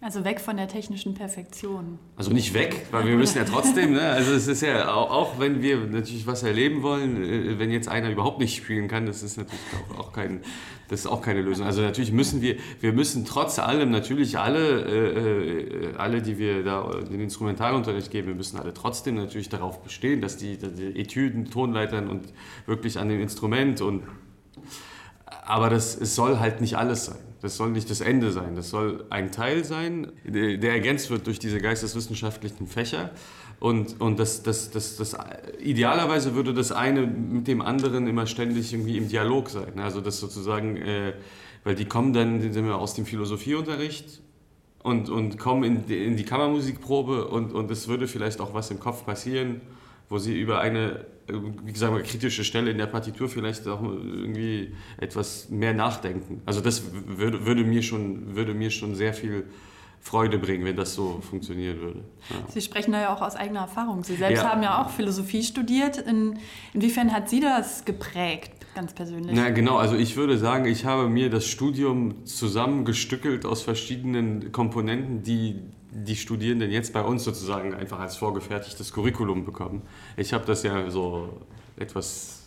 Also 0.00 0.24
weg 0.24 0.38
von 0.38 0.56
der 0.56 0.68
technischen 0.68 1.14
Perfektion. 1.14 1.98
Also 2.14 2.30
nicht 2.30 2.54
weg, 2.54 2.86
weil 2.92 3.06
wir 3.06 3.16
müssen 3.16 3.36
ja 3.36 3.44
trotzdem, 3.44 3.94
ne? 3.94 4.02
also 4.02 4.32
es 4.32 4.46
ist 4.46 4.62
ja 4.62 4.94
auch, 4.94 5.10
auch, 5.10 5.40
wenn 5.40 5.60
wir 5.60 5.76
natürlich 5.78 6.24
was 6.24 6.44
erleben 6.44 6.84
wollen, 6.84 7.20
äh, 7.24 7.58
wenn 7.58 7.72
jetzt 7.72 7.88
einer 7.88 8.08
überhaupt 8.08 8.38
nicht 8.38 8.56
spielen 8.56 8.86
kann, 8.86 9.06
das 9.06 9.24
ist 9.24 9.38
natürlich 9.38 9.60
auch, 9.90 9.98
auch, 9.98 10.12
kein, 10.12 10.42
das 10.88 11.00
ist 11.00 11.06
auch 11.08 11.20
keine 11.20 11.42
Lösung. 11.42 11.66
Also 11.66 11.82
natürlich 11.82 12.12
müssen 12.12 12.42
wir, 12.42 12.58
wir 12.78 12.92
müssen 12.92 13.24
trotz 13.24 13.58
allem 13.58 13.90
natürlich 13.90 14.38
alle, 14.38 14.84
äh, 14.84 15.88
äh 15.88 15.96
alle, 15.96 16.22
die 16.22 16.38
wir 16.38 16.62
da 16.62 16.88
den 17.10 17.20
Instrumentalunterricht 17.20 18.12
geben, 18.12 18.28
wir 18.28 18.34
müssen 18.36 18.56
alle 18.56 18.72
trotzdem 18.72 19.16
natürlich 19.16 19.48
darauf 19.48 19.82
bestehen, 19.82 20.20
dass 20.20 20.36
die, 20.36 20.58
die 20.58 21.00
Etüden, 21.00 21.50
Tonleitern 21.50 22.08
und 22.08 22.32
wirklich 22.66 23.00
an 23.00 23.08
dem 23.08 23.20
Instrument 23.20 23.80
und 23.80 24.04
aber 25.44 25.70
das, 25.70 25.96
es 25.96 26.14
soll 26.14 26.38
halt 26.38 26.60
nicht 26.60 26.76
alles 26.76 27.06
sein. 27.06 27.27
Das 27.40 27.56
soll 27.56 27.70
nicht 27.70 27.88
das 27.90 28.00
Ende 28.00 28.32
sein. 28.32 28.56
Das 28.56 28.70
soll 28.70 29.04
ein 29.10 29.30
Teil 29.30 29.64
sein, 29.64 30.12
der 30.24 30.72
ergänzt 30.72 31.10
wird 31.10 31.26
durch 31.26 31.38
diese 31.38 31.58
geisteswissenschaftlichen 31.58 32.66
Fächer. 32.66 33.10
Und, 33.60 34.00
und 34.00 34.18
das, 34.18 34.42
das, 34.42 34.70
das, 34.70 34.96
das, 34.96 35.16
idealerweise 35.60 36.34
würde 36.34 36.54
das 36.54 36.70
eine 36.70 37.06
mit 37.06 37.48
dem 37.48 37.60
anderen 37.60 38.06
immer 38.06 38.26
ständig 38.26 38.72
irgendwie 38.72 38.96
im 38.96 39.08
Dialog 39.08 39.50
sein. 39.50 39.78
Also 39.78 40.00
das 40.00 40.20
sozusagen, 40.20 40.76
äh, 40.76 41.12
weil 41.64 41.74
die 41.74 41.84
kommen 41.84 42.12
dann 42.12 42.40
sind 42.40 42.64
wir 42.64 42.76
aus 42.76 42.94
dem 42.94 43.04
Philosophieunterricht 43.04 44.20
und, 44.82 45.10
und 45.10 45.38
kommen 45.38 45.64
in 45.64 45.86
die, 45.86 46.04
in 46.04 46.16
die 46.16 46.24
Kammermusikprobe 46.24 47.26
und, 47.26 47.52
und 47.52 47.70
es 47.70 47.88
würde 47.88 48.06
vielleicht 48.06 48.40
auch 48.40 48.54
was 48.54 48.70
im 48.70 48.78
Kopf 48.78 49.04
passieren, 49.04 49.60
wo 50.08 50.18
sie 50.18 50.38
über 50.38 50.60
eine 50.60 51.06
wie 51.30 51.72
gesagt, 51.72 52.04
kritische 52.04 52.44
Stelle 52.44 52.70
in 52.70 52.78
der 52.78 52.86
Partitur 52.86 53.28
vielleicht 53.28 53.66
auch 53.68 53.82
irgendwie 53.82 54.74
etwas 54.96 55.48
mehr 55.50 55.74
nachdenken. 55.74 56.40
Also 56.46 56.60
das 56.60 56.82
würde, 56.92 57.44
würde, 57.44 57.64
mir, 57.64 57.82
schon, 57.82 58.34
würde 58.34 58.54
mir 58.54 58.70
schon 58.70 58.94
sehr 58.94 59.12
viel 59.12 59.44
Freude 60.00 60.38
bringen, 60.38 60.64
wenn 60.64 60.76
das 60.76 60.94
so 60.94 61.20
funktionieren 61.20 61.80
würde. 61.80 62.00
Ja. 62.30 62.36
Sie 62.50 62.60
sprechen 62.60 62.92
da 62.92 63.00
ja 63.00 63.14
auch 63.14 63.20
aus 63.20 63.36
eigener 63.36 63.60
Erfahrung. 63.60 64.04
Sie 64.04 64.16
selbst 64.16 64.42
ja. 64.42 64.50
haben 64.50 64.62
ja 64.62 64.82
auch 64.82 64.90
Philosophie 64.90 65.42
studiert. 65.42 65.98
In, 65.98 66.38
inwiefern 66.72 67.12
hat 67.12 67.28
Sie 67.28 67.40
das 67.40 67.84
geprägt, 67.84 68.57
ganz 68.74 68.94
persönlich? 68.94 69.34
Na 69.34 69.50
genau, 69.50 69.76
also 69.76 69.96
ich 69.96 70.16
würde 70.16 70.38
sagen, 70.38 70.66
ich 70.66 70.84
habe 70.84 71.08
mir 71.08 71.30
das 71.30 71.46
Studium 71.46 72.24
zusammengestückelt 72.24 73.44
aus 73.44 73.62
verschiedenen 73.62 74.52
Komponenten, 74.52 75.22
die 75.22 75.60
die 75.90 76.16
Studierenden 76.16 76.70
jetzt 76.70 76.92
bei 76.92 77.02
uns 77.02 77.24
sozusagen 77.24 77.74
einfach 77.74 77.98
als 77.98 78.16
vorgefertigtes 78.16 78.92
Curriculum 78.92 79.44
bekommen. 79.44 79.82
Ich 80.16 80.32
habe 80.32 80.44
das 80.44 80.62
ja 80.62 80.90
so 80.90 81.40
etwas 81.76 82.38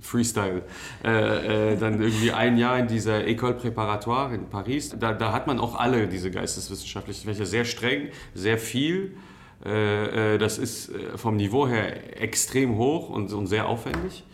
Freestyle, 0.00 0.62
äh, 1.04 1.72
äh, 1.72 1.76
dann 1.76 2.00
irgendwie 2.00 2.32
ein 2.32 2.56
Jahr 2.56 2.78
in 2.78 2.86
dieser 2.86 3.26
École 3.26 3.54
Préparatoire 3.54 4.34
in 4.34 4.48
Paris. 4.48 4.94
Da, 4.98 5.12
da 5.12 5.32
hat 5.32 5.46
man 5.46 5.58
auch 5.58 5.74
alle 5.74 6.06
diese 6.06 6.30
geisteswissenschaftlichen 6.30 7.28
Fächer 7.28 7.46
sehr 7.46 7.64
streng, 7.64 8.08
sehr 8.34 8.58
viel. 8.58 9.16
Äh, 9.64 10.34
äh 10.34 10.38
das 10.38 10.58
ist 10.58 10.90
äh, 10.90 11.16
vom 11.16 11.36
Niveau 11.36 11.66
her 11.66 12.20
extrem 12.20 12.76
hoch 12.76 13.08
und, 13.10 13.32
und 13.32 13.46
sehr 13.46 13.66
aufwendig. 13.66 14.24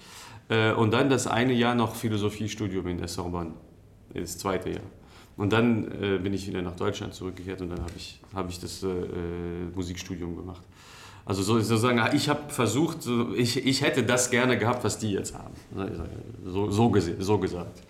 Äh, 0.48 0.72
und 0.72 0.92
dann 0.92 1.11
das 1.11 1.26
eine 1.26 1.52
Jahr 1.52 1.74
noch 1.74 1.94
Philosophiestudium 1.94 2.87
in 2.88 2.98
der 2.98 3.09
Sorbonne, 3.09 3.52
das 4.14 4.38
zweite 4.38 4.70
Jahr. 4.70 4.83
Und 5.37 5.52
dann 5.52 5.90
äh, 6.02 6.18
bin 6.18 6.35
ich 6.35 6.46
wieder 6.46 6.62
nach 6.62 6.76
Deutschland 6.76 7.14
zurückgekehrt 7.14 7.61
und 7.62 7.70
dann 7.70 7.81
habe 7.81 7.92
ich, 7.96 8.20
hab 8.35 8.48
ich 8.50 8.61
das 8.61 8.83
äh, 8.83 8.88
äh, 8.88 9.74
Musikstudium 9.74 10.37
gemacht. 10.37 10.62
Also 11.24 11.42
so, 11.42 11.59
sozusagen, 11.61 12.00
ich 12.14 12.28
habe 12.28 12.52
versucht, 12.52 13.09
ich, 13.37 13.64
ich 13.64 13.83
hätte 13.83 14.02
das 14.02 14.31
gerne 14.31 14.59
gehabt, 14.59 14.83
was 14.83 14.98
die 14.98 15.12
jetzt 15.12 15.35
haben. 15.35 15.55
So, 16.44 16.70
so, 16.70 16.90
so 17.20 17.38
gesagt. 17.38 17.81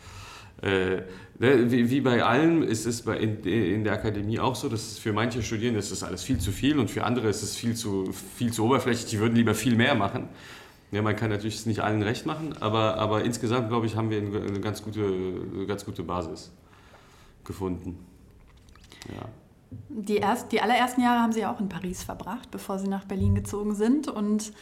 Äh, 0.62 1.02
ne, 1.38 1.70
wie, 1.70 1.90
wie, 1.90 2.00
bei 2.00 2.22
allem 2.22 2.62
ist 2.62 2.86
es 2.86 3.02
bei, 3.02 3.16
in, 3.16 3.42
in, 3.42 3.84
der 3.84 3.94
Akademie 3.94 4.38
auch 4.38 4.54
so, 4.54 4.68
dass 4.68 4.98
für 4.98 5.12
manche 5.12 5.42
Studierende 5.42 5.80
ist 5.80 5.90
das 5.90 6.04
alles 6.04 6.22
viel 6.22 6.38
zu 6.38 6.52
viel 6.52 6.78
und 6.78 6.88
für 6.88 7.02
andere 7.02 7.28
ist 7.28 7.42
es 7.42 7.56
viel 7.56 7.74
zu, 7.74 8.12
viel 8.36 8.52
zu 8.52 8.64
oberflächlich. 8.64 9.10
Die 9.10 9.18
würden 9.18 9.34
lieber 9.34 9.54
viel 9.54 9.74
mehr 9.74 9.96
machen. 9.96 10.28
Ja, 10.92 11.00
man 11.00 11.16
kann 11.16 11.30
natürlich 11.30 11.64
nicht 11.64 11.80
allen 11.80 12.02
recht 12.02 12.26
machen, 12.26 12.54
aber, 12.60 12.98
aber 12.98 13.24
insgesamt, 13.24 13.70
glaube 13.70 13.86
ich, 13.86 13.96
haben 13.96 14.10
wir 14.10 14.18
eine 14.18 14.60
ganz 14.60 14.82
gute, 14.82 15.02
eine 15.02 15.66
ganz 15.66 15.86
gute 15.86 16.02
Basis 16.02 16.52
gefunden. 17.44 17.98
Ja. 19.08 19.26
Die, 19.88 20.16
erst, 20.16 20.52
die 20.52 20.60
allerersten 20.60 21.00
Jahre 21.00 21.20
haben 21.20 21.32
Sie 21.32 21.46
auch 21.46 21.60
in 21.60 21.70
Paris 21.70 22.02
verbracht, 22.02 22.50
bevor 22.50 22.78
Sie 22.78 22.88
nach 22.88 23.06
Berlin 23.06 23.34
gezogen 23.34 23.74
sind. 23.74 24.08
Und 24.08 24.52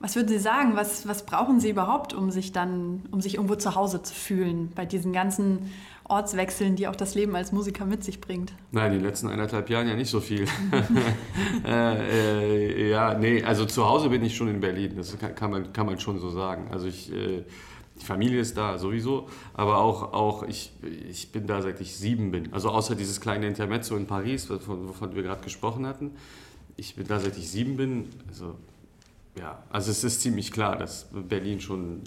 was 0.00 0.16
würden 0.16 0.28
Sie 0.28 0.38
sagen, 0.38 0.76
was, 0.76 1.08
was 1.08 1.24
brauchen 1.24 1.60
Sie 1.60 1.70
überhaupt, 1.70 2.12
um 2.12 2.30
sich 2.30 2.52
dann, 2.52 3.06
um 3.10 3.22
sich 3.22 3.36
irgendwo 3.36 3.54
zu 3.54 3.74
Hause 3.74 4.02
zu 4.02 4.14
fühlen, 4.14 4.70
bei 4.74 4.84
diesen 4.84 5.14
ganzen 5.14 5.70
Ortswechseln, 6.08 6.74
die 6.76 6.88
auch 6.88 6.96
das 6.96 7.14
Leben 7.14 7.36
als 7.36 7.52
Musiker 7.52 7.84
mit 7.84 8.02
sich 8.02 8.20
bringt? 8.20 8.52
Nein, 8.72 8.92
die 8.92 8.98
letzten 8.98 9.28
eineinhalb 9.28 9.68
Jahren 9.68 9.88
ja 9.88 9.94
nicht 9.94 10.10
so 10.10 10.20
viel. 10.20 10.46
äh, 11.64 12.68
äh, 12.68 12.90
ja, 12.90 13.14
nee, 13.14 13.42
also 13.44 13.66
zu 13.66 13.86
Hause 13.86 14.08
bin 14.08 14.24
ich 14.24 14.34
schon 14.34 14.48
in 14.48 14.60
Berlin, 14.60 14.94
das 14.96 15.16
kann, 15.18 15.34
kann, 15.34 15.50
man, 15.50 15.72
kann 15.72 15.86
man 15.86 16.00
schon 16.00 16.18
so 16.18 16.30
sagen. 16.30 16.68
Also 16.70 16.86
ich, 16.86 17.12
äh, 17.12 17.44
die 18.00 18.04
Familie 18.04 18.40
ist 18.40 18.56
da 18.56 18.78
sowieso, 18.78 19.28
aber 19.54 19.78
auch, 19.78 20.12
auch 20.12 20.42
ich, 20.44 20.72
ich 21.08 21.30
bin 21.32 21.46
da 21.46 21.60
seit 21.62 21.80
ich 21.80 21.96
sieben 21.96 22.30
bin. 22.30 22.52
Also 22.52 22.70
außer 22.70 22.94
dieses 22.94 23.20
kleine 23.20 23.46
Intermezzo 23.46 23.96
in 23.96 24.06
Paris, 24.06 24.48
wovon, 24.48 24.88
wovon 24.88 25.14
wir 25.14 25.22
gerade 25.22 25.42
gesprochen 25.42 25.86
hatten. 25.86 26.12
Ich 26.76 26.94
bin 26.94 27.06
da 27.06 27.18
seit 27.18 27.36
ich 27.36 27.50
sieben 27.50 27.76
bin. 27.76 28.08
Also 28.28 28.54
ja, 29.38 29.62
also 29.70 29.90
es 29.90 30.04
ist 30.04 30.20
ziemlich 30.20 30.52
klar, 30.52 30.76
dass 30.76 31.08
Berlin 31.12 31.60
schon 31.60 32.02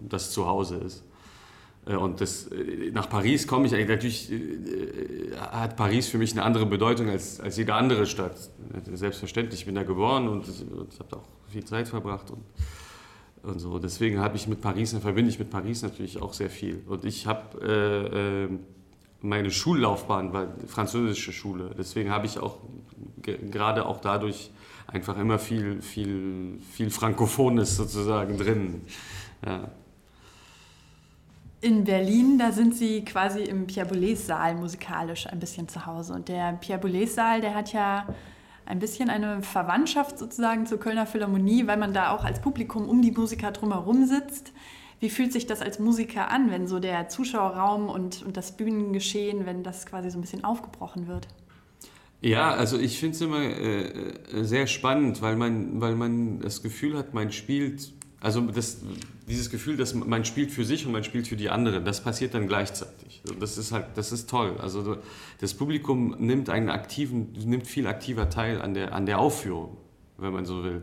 das 0.00 0.30
Zuhause 0.30 0.76
ist. 0.76 1.04
Äh, 1.86 1.96
und 1.96 2.20
das, 2.20 2.46
äh, 2.48 2.90
nach 2.92 3.08
Paris 3.08 3.46
komme 3.46 3.66
ich 3.66 3.74
eigentlich, 3.74 3.88
natürlich 3.88 4.32
äh, 4.32 5.36
hat 5.36 5.76
Paris 5.76 6.06
für 6.08 6.18
mich 6.18 6.32
eine 6.32 6.42
andere 6.42 6.66
Bedeutung 6.66 7.08
als, 7.08 7.40
als 7.40 7.56
jede 7.56 7.74
andere 7.74 8.06
Stadt. 8.06 8.36
Selbstverständlich, 8.92 9.60
ich 9.60 9.66
bin 9.66 9.74
da 9.74 9.82
geboren 9.82 10.28
und, 10.28 10.46
und 10.72 10.98
habe 10.98 11.16
auch 11.16 11.28
viel 11.48 11.64
Zeit 11.64 11.88
verbracht 11.88 12.30
und, 12.30 12.42
und 13.42 13.58
so. 13.58 13.78
Deswegen 13.78 14.20
habe 14.20 14.36
ich 14.36 14.46
mit 14.48 14.60
Paris, 14.60 14.92
verbinde 14.92 15.30
ich 15.30 15.38
mit 15.38 15.50
Paris 15.50 15.82
natürlich 15.82 16.20
auch 16.20 16.32
sehr 16.32 16.50
viel. 16.50 16.82
Und 16.86 17.04
ich 17.04 17.26
habe 17.26 18.48
äh, 18.50 18.56
meine 19.24 19.50
Schullaufbahn 19.50 20.32
war 20.32 20.48
französische 20.66 21.32
Schule. 21.32 21.70
Deswegen 21.78 22.10
habe 22.10 22.26
ich 22.26 22.38
auch 22.38 22.58
gerade 23.22 23.86
auch 23.86 24.00
dadurch 24.00 24.50
einfach 24.88 25.16
immer 25.16 25.38
viel, 25.38 25.80
viel, 25.80 26.58
viel 26.72 26.90
Frankophones 26.90 27.76
sozusagen 27.76 28.36
drin. 28.36 28.82
Ja. 29.44 29.70
In 31.62 31.84
Berlin, 31.84 32.38
da 32.38 32.50
sind 32.50 32.74
Sie 32.74 33.04
quasi 33.04 33.44
im 33.44 33.68
Pierre 33.68 33.88
Boulez-Saal 33.88 34.56
musikalisch 34.56 35.28
ein 35.28 35.38
bisschen 35.38 35.68
zu 35.68 35.86
Hause. 35.86 36.12
Und 36.12 36.26
der 36.26 36.54
Pierre 36.54 36.80
Boulez-Saal, 36.80 37.40
der 37.40 37.54
hat 37.54 37.72
ja 37.72 38.08
ein 38.66 38.80
bisschen 38.80 39.08
eine 39.08 39.42
Verwandtschaft 39.42 40.18
sozusagen 40.18 40.66
zur 40.66 40.80
Kölner 40.80 41.06
Philharmonie, 41.06 41.68
weil 41.68 41.76
man 41.76 41.94
da 41.94 42.10
auch 42.10 42.24
als 42.24 42.40
Publikum 42.40 42.88
um 42.88 43.00
die 43.00 43.12
Musiker 43.12 43.52
drumherum 43.52 44.06
sitzt. 44.06 44.52
Wie 44.98 45.08
fühlt 45.08 45.32
sich 45.32 45.46
das 45.46 45.62
als 45.62 45.78
Musiker 45.78 46.32
an, 46.32 46.50
wenn 46.50 46.66
so 46.66 46.80
der 46.80 47.08
Zuschauerraum 47.08 47.88
und, 47.88 48.24
und 48.24 48.36
das 48.36 48.56
Bühnengeschehen, 48.56 49.46
wenn 49.46 49.62
das 49.62 49.86
quasi 49.86 50.10
so 50.10 50.18
ein 50.18 50.20
bisschen 50.20 50.42
aufgebrochen 50.42 51.06
wird? 51.06 51.28
Ja, 52.22 52.50
also 52.50 52.76
ich 52.76 52.98
finde 52.98 53.14
es 53.14 53.20
immer 53.20 53.40
äh, 53.40 53.82
äh, 53.82 54.44
sehr 54.44 54.66
spannend, 54.66 55.22
weil 55.22 55.36
man, 55.36 55.80
weil 55.80 55.94
man 55.94 56.40
das 56.40 56.60
Gefühl 56.60 56.98
hat, 56.98 57.14
man 57.14 57.30
spielt, 57.30 57.92
also 58.22 58.40
das, 58.40 58.78
dieses 59.28 59.50
Gefühl, 59.50 59.76
dass 59.76 59.94
man 59.94 60.24
spielt 60.24 60.52
für 60.52 60.64
sich 60.64 60.86
und 60.86 60.92
man 60.92 61.02
spielt 61.02 61.26
für 61.26 61.34
die 61.34 61.50
anderen, 61.50 61.84
das 61.84 62.02
passiert 62.02 62.34
dann 62.34 62.46
gleichzeitig. 62.46 63.20
Das 63.40 63.58
ist 63.58 63.72
halt, 63.72 63.86
das 63.96 64.12
ist 64.12 64.30
toll. 64.30 64.56
Also 64.60 64.98
das 65.40 65.54
Publikum 65.54 66.14
nimmt 66.18 66.48
einen 66.48 66.68
aktiven, 66.68 67.32
nimmt 67.44 67.66
viel 67.66 67.88
aktiver 67.88 68.30
teil 68.30 68.62
an 68.62 68.74
der, 68.74 68.94
an 68.94 69.06
der 69.06 69.18
Aufführung, 69.18 69.76
wenn 70.18 70.32
man 70.32 70.46
so 70.46 70.62
will. 70.62 70.82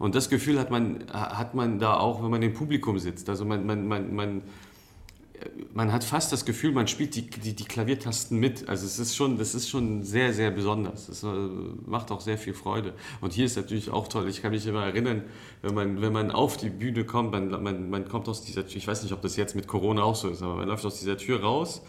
Und 0.00 0.16
das 0.16 0.30
Gefühl 0.30 0.58
hat 0.58 0.70
man, 0.72 1.04
hat 1.12 1.54
man 1.54 1.78
da 1.78 1.94
auch, 1.94 2.24
wenn 2.24 2.30
man 2.30 2.42
im 2.42 2.54
Publikum 2.54 2.98
sitzt. 2.98 3.28
Also 3.28 3.44
man, 3.44 3.66
man, 3.66 3.86
man, 3.86 4.14
man 4.14 4.42
man 5.72 5.92
hat 5.92 6.04
fast 6.04 6.32
das 6.32 6.44
Gefühl, 6.44 6.72
man 6.72 6.88
spielt 6.88 7.14
die, 7.14 7.28
die, 7.28 7.54
die, 7.54 7.64
Klaviertasten 7.64 8.38
mit. 8.38 8.68
Also 8.68 8.86
es 8.86 8.98
ist 8.98 9.16
schon, 9.16 9.38
das 9.38 9.54
ist 9.54 9.68
schon 9.68 10.02
sehr, 10.02 10.32
sehr 10.32 10.50
besonders. 10.50 11.08
Es 11.08 11.22
äh, 11.22 11.26
macht 11.86 12.10
auch 12.10 12.20
sehr 12.20 12.38
viel 12.38 12.54
Freude. 12.54 12.94
Und 13.20 13.32
hier 13.32 13.46
ist 13.46 13.56
natürlich 13.56 13.90
auch 13.90 14.08
toll. 14.08 14.28
Ich 14.28 14.42
kann 14.42 14.50
mich 14.50 14.66
immer 14.66 14.84
erinnern, 14.84 15.24
wenn 15.62 15.74
man, 15.74 16.02
wenn 16.02 16.12
man 16.12 16.30
auf 16.30 16.56
die 16.56 16.70
Bühne 16.70 17.04
kommt, 17.04 17.32
man, 17.32 17.62
man, 17.62 17.90
man 17.90 18.08
kommt 18.08 18.28
aus 18.28 18.44
dieser 18.44 18.66
Tür, 18.66 18.76
ich 18.76 18.86
weiß 18.86 19.02
nicht, 19.02 19.12
ob 19.12 19.22
das 19.22 19.36
jetzt 19.36 19.54
mit 19.54 19.66
Corona 19.66 20.02
auch 20.02 20.16
so 20.16 20.28
ist, 20.28 20.42
aber 20.42 20.56
man 20.56 20.68
läuft 20.68 20.84
aus 20.84 20.98
dieser 20.98 21.16
Tür 21.16 21.40
raus 21.40 21.82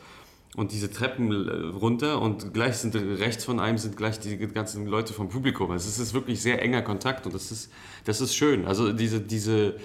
und 0.56 0.72
diese 0.72 0.92
Treppen 0.92 1.32
äh, 1.32 1.52
runter 1.78 2.22
und 2.22 2.54
gleich 2.54 2.78
sind 2.78 2.96
rechts 2.96 3.46
von 3.46 3.60
einem 3.60 3.78
sind 3.78 3.96
gleich 3.96 4.20
die 4.20 4.38
ganzen 4.38 4.86
Leute 4.86 5.14
vom 5.14 5.30
Publikum. 5.30 5.72
Also 5.72 5.88
es 5.88 5.98
ist 6.00 6.14
wirklich 6.14 6.42
sehr 6.42 6.62
enger 6.62 6.82
Kontakt 6.82 7.26
und 7.26 7.34
das 7.34 7.52
ist, 7.52 7.72
das 8.06 8.22
ist 8.22 8.36
schön. 8.36 8.66
Also 8.66 8.92
diese, 8.92 9.22
diese, 9.22 9.76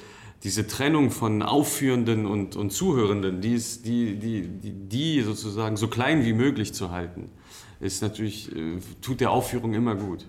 diese 0.43 0.67
Trennung 0.67 1.11
von 1.11 1.43
Aufführenden 1.43 2.27
und, 2.27 2.57
und 2.57 2.71
Zuhörenden, 2.71 3.41
die, 3.41 3.55
ist, 3.55 3.87
die, 3.87 4.17
die, 4.17 4.49
die, 4.49 4.73
die 4.73 5.23
sozusagen 5.23 5.77
so 5.77 5.89
klein 5.89 6.25
wie 6.25 6.33
möglich 6.33 6.75
zu 6.75 6.91
halten, 6.91 7.31
ist 7.81 8.03
natürlich, 8.03 8.55
äh, 8.55 8.79
tut 9.01 9.21
der 9.21 9.31
Aufführung 9.31 9.75
immer 9.75 9.95
gut. 9.95 10.27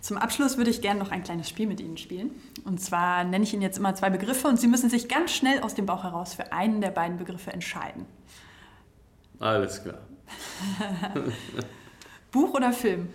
Zum 0.00 0.16
Abschluss 0.16 0.56
würde 0.56 0.70
ich 0.70 0.80
gerne 0.80 0.98
noch 0.98 1.10
ein 1.10 1.22
kleines 1.22 1.48
Spiel 1.48 1.66
mit 1.66 1.78
Ihnen 1.78 1.98
spielen. 1.98 2.30
Und 2.64 2.80
zwar 2.80 3.22
nenne 3.24 3.44
ich 3.44 3.52
Ihnen 3.52 3.62
jetzt 3.62 3.76
immer 3.76 3.94
zwei 3.94 4.08
Begriffe 4.08 4.48
und 4.48 4.58
Sie 4.58 4.66
müssen 4.66 4.88
sich 4.88 5.08
ganz 5.08 5.32
schnell 5.32 5.60
aus 5.60 5.74
dem 5.74 5.84
Bauch 5.84 6.04
heraus 6.04 6.32
für 6.32 6.52
einen 6.52 6.80
der 6.80 6.90
beiden 6.90 7.18
Begriffe 7.18 7.52
entscheiden. 7.52 8.06
Alles 9.38 9.82
klar. 9.82 9.98
Buch 12.30 12.54
oder 12.54 12.72
Film? 12.72 13.08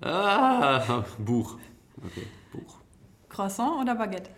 Ah, 0.00 1.04
Buch. 1.18 1.56
Okay, 2.04 2.26
Buch. 2.52 2.78
Croissant 3.28 3.80
oder 3.80 3.94
Baguette? 3.94 4.30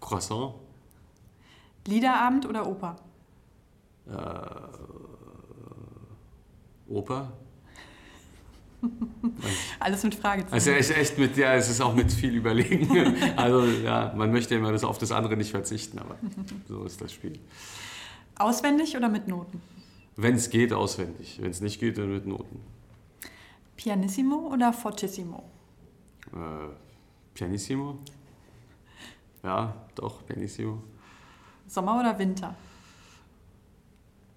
Croissant. 0.00 0.54
Liederabend 1.86 2.46
oder 2.46 2.66
Oper? 2.66 2.96
Äh, 4.06 4.12
Oper. 6.88 7.32
Alles 9.80 10.02
mit 10.04 10.14
Fragezeichen. 10.14 10.54
Also 10.54 10.70
echt, 10.70 10.90
echt 10.90 11.18
mit, 11.18 11.36
ja, 11.36 11.54
es 11.54 11.68
ist 11.68 11.80
auch 11.80 11.94
mit 11.94 12.12
viel 12.12 12.34
Überlegen. 12.34 12.88
Also 13.36 13.64
ja, 13.64 14.12
man 14.16 14.30
möchte 14.32 14.54
immer 14.54 14.72
das 14.72 14.84
auf 14.84 14.98
das 14.98 15.12
andere 15.12 15.36
nicht 15.36 15.50
verzichten, 15.50 15.98
aber 15.98 16.16
so 16.68 16.84
ist 16.84 17.00
das 17.00 17.12
Spiel. 17.12 17.38
Auswendig 18.36 18.96
oder 18.96 19.08
mit 19.08 19.26
Noten? 19.28 19.60
Wenn 20.16 20.34
es 20.34 20.50
geht, 20.50 20.72
auswendig. 20.72 21.38
Wenn 21.40 21.50
es 21.50 21.60
nicht 21.60 21.80
geht, 21.80 21.98
dann 21.98 22.12
mit 22.12 22.26
Noten. 22.26 22.60
Pianissimo 23.76 24.50
oder 24.52 24.72
Fortissimo? 24.72 25.44
Äh, 26.32 26.68
Pianissimo. 27.34 27.98
Ja, 29.42 29.74
doch, 29.94 30.26
Pianissimo. 30.26 30.82
Sommer 31.66 32.00
oder 32.00 32.18
Winter? 32.18 32.54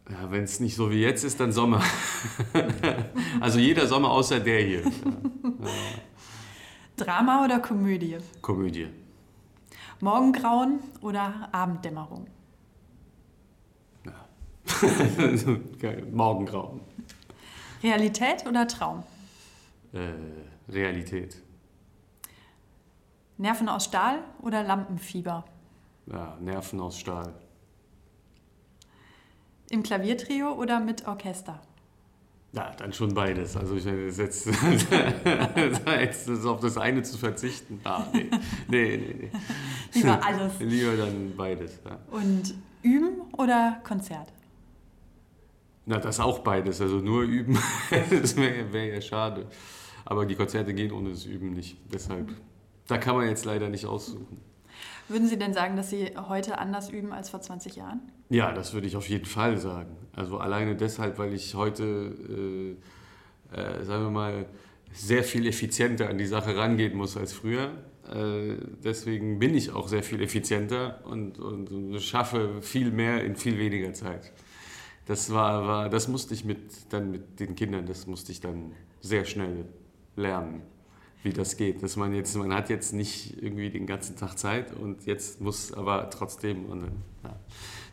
Ja, 0.10 0.30
wenn 0.30 0.44
es 0.44 0.60
nicht 0.60 0.76
so 0.76 0.92
wie 0.92 1.02
jetzt 1.02 1.24
ist, 1.24 1.40
dann 1.40 1.52
Sommer. 1.52 1.82
also 3.40 3.60
jeder 3.60 3.88
Sommer 3.88 4.12
außer 4.12 4.40
der 4.40 4.62
hier. 4.62 4.82
Ja. 4.82 4.92
Drama 6.98 7.44
oder 7.46 7.60
Komödie? 7.60 8.18
Komödie. 8.42 8.90
Morgengrauen 10.02 10.80
oder 11.02 11.50
Abenddämmerung? 11.52 12.28
Ja. 14.06 14.14
Morgengrauen. 16.12 16.82
Realität 17.84 18.46
oder 18.48 18.68
Traum? 18.68 19.04
Äh, 19.94 20.12
Realität. 20.72 21.42
Nerven 23.42 23.68
aus 23.70 23.86
Stahl 23.86 24.20
oder 24.44 24.62
Lampenfieber? 24.64 25.44
Ja, 26.06 26.38
Nerven 26.40 26.80
aus 26.80 27.00
Stahl. 27.00 27.34
Im 29.72 29.82
Klaviertrio 29.82 30.54
oder 30.54 30.80
mit 30.80 31.08
Orchester? 31.08 31.60
Ja, 32.54 32.72
dann 32.78 32.94
schon 32.94 33.16
beides. 33.16 33.58
Also 33.58 33.78
ich 33.78 33.86
meine, 33.86 34.10
jetzt, 34.10 34.46
jetzt 35.88 36.46
auf 36.46 36.60
das 36.60 36.78
eine 36.78 37.02
zu 37.02 37.18
verzichten. 37.18 37.80
Ah, 37.84 38.04
nee. 38.14 38.30
Nee, 38.68 38.98
nee, 38.98 39.16
nee. 39.22 39.32
Lieber 39.94 40.24
alles. 40.24 40.54
Lieber 40.60 40.98
dann 40.98 41.34
beides. 41.36 41.80
Ja. 41.84 41.98
Und 42.12 42.54
üben 42.84 43.22
oder 43.38 43.80
Konzert? 43.84 44.32
Na, 45.88 45.98
das 45.98 46.20
auch 46.20 46.40
beides. 46.40 46.80
Also 46.80 46.98
nur 46.98 47.24
üben, 47.24 47.58
das 47.90 48.36
wäre 48.36 48.72
wär 48.72 48.86
ja 48.86 49.02
schade. 49.02 49.48
Aber 50.06 50.28
die 50.28 50.36
Konzerte 50.36 50.76
gehen 50.76 50.92
ohne 50.92 51.10
das 51.10 51.26
Üben 51.26 51.54
nicht. 51.54 51.78
Deshalb 51.92 52.30
da 52.92 52.98
kann 52.98 53.16
man 53.16 53.28
jetzt 53.28 53.46
leider 53.46 53.70
nicht 53.70 53.86
aussuchen. 53.86 54.38
Würden 55.08 55.28
Sie 55.28 55.38
denn 55.38 55.54
sagen, 55.54 55.76
dass 55.76 55.90
Sie 55.90 56.12
heute 56.16 56.58
anders 56.60 56.90
üben 56.90 57.14
als 57.14 57.30
vor 57.30 57.42
20 57.42 57.76
Jahren? 57.76 58.02
Ja, 58.30 58.52
das 58.52 58.74
würde 58.74 58.88
ich 58.88 58.96
auf 58.96 59.10
jeden 59.10 59.26
Fall 59.26 59.58
sagen. 59.58 59.96
Also 60.14 60.38
alleine 60.38 60.76
deshalb, 60.76 61.18
weil 61.18 61.34
ich 61.34 61.56
heute, 61.56 62.76
äh, 63.54 63.56
äh, 63.56 63.84
sagen 63.84 64.04
wir 64.04 64.10
mal, 64.10 64.46
sehr 64.94 65.24
viel 65.24 65.48
effizienter 65.48 66.10
an 66.10 66.18
die 66.18 66.26
Sache 66.26 66.56
rangehen 66.56 66.96
muss 66.96 67.18
als 67.18 67.34
früher. 67.34 67.72
Äh, 68.14 68.56
deswegen 68.84 69.40
bin 69.40 69.56
ich 69.56 69.72
auch 69.72 69.88
sehr 69.88 70.04
viel 70.04 70.22
effizienter 70.22 71.00
und, 71.06 71.40
und, 71.40 71.72
und, 71.72 72.02
schaffe 72.02 72.62
viel 72.62 72.92
mehr 72.92 73.24
in 73.24 73.36
viel 73.36 73.58
weniger 73.58 73.94
Zeit. 73.94 74.32
Das 75.06 75.32
war, 75.32 75.68
war, 75.68 75.90
das 75.90 76.08
musste 76.08 76.34
ich 76.34 76.46
mit, 76.46 76.60
dann 76.90 77.12
mit 77.12 77.40
den 77.40 77.56
Kindern, 77.56 77.86
das 77.86 78.08
musste 78.08 78.32
ich 78.32 78.42
dann 78.42 78.74
sehr 79.02 79.26
schnell 79.26 79.66
lernen 80.16 80.62
wie 81.24 81.34
das 81.34 81.58
geht. 81.58 81.84
Dass 81.84 81.96
man 81.96 82.14
jetzt, 82.14 82.36
man 82.36 82.54
hat 82.54 82.70
jetzt 82.70 82.94
nicht 82.94 83.42
irgendwie 83.42 83.70
den 83.70 83.86
ganzen 83.86 84.16
Tag 84.16 84.38
Zeit 84.38 84.74
und 84.74 85.06
jetzt 85.06 85.42
muss 85.42 85.74
aber 85.74 86.10
trotzdem. 86.10 86.66
Und, 86.66 86.84
ja. 87.24 87.40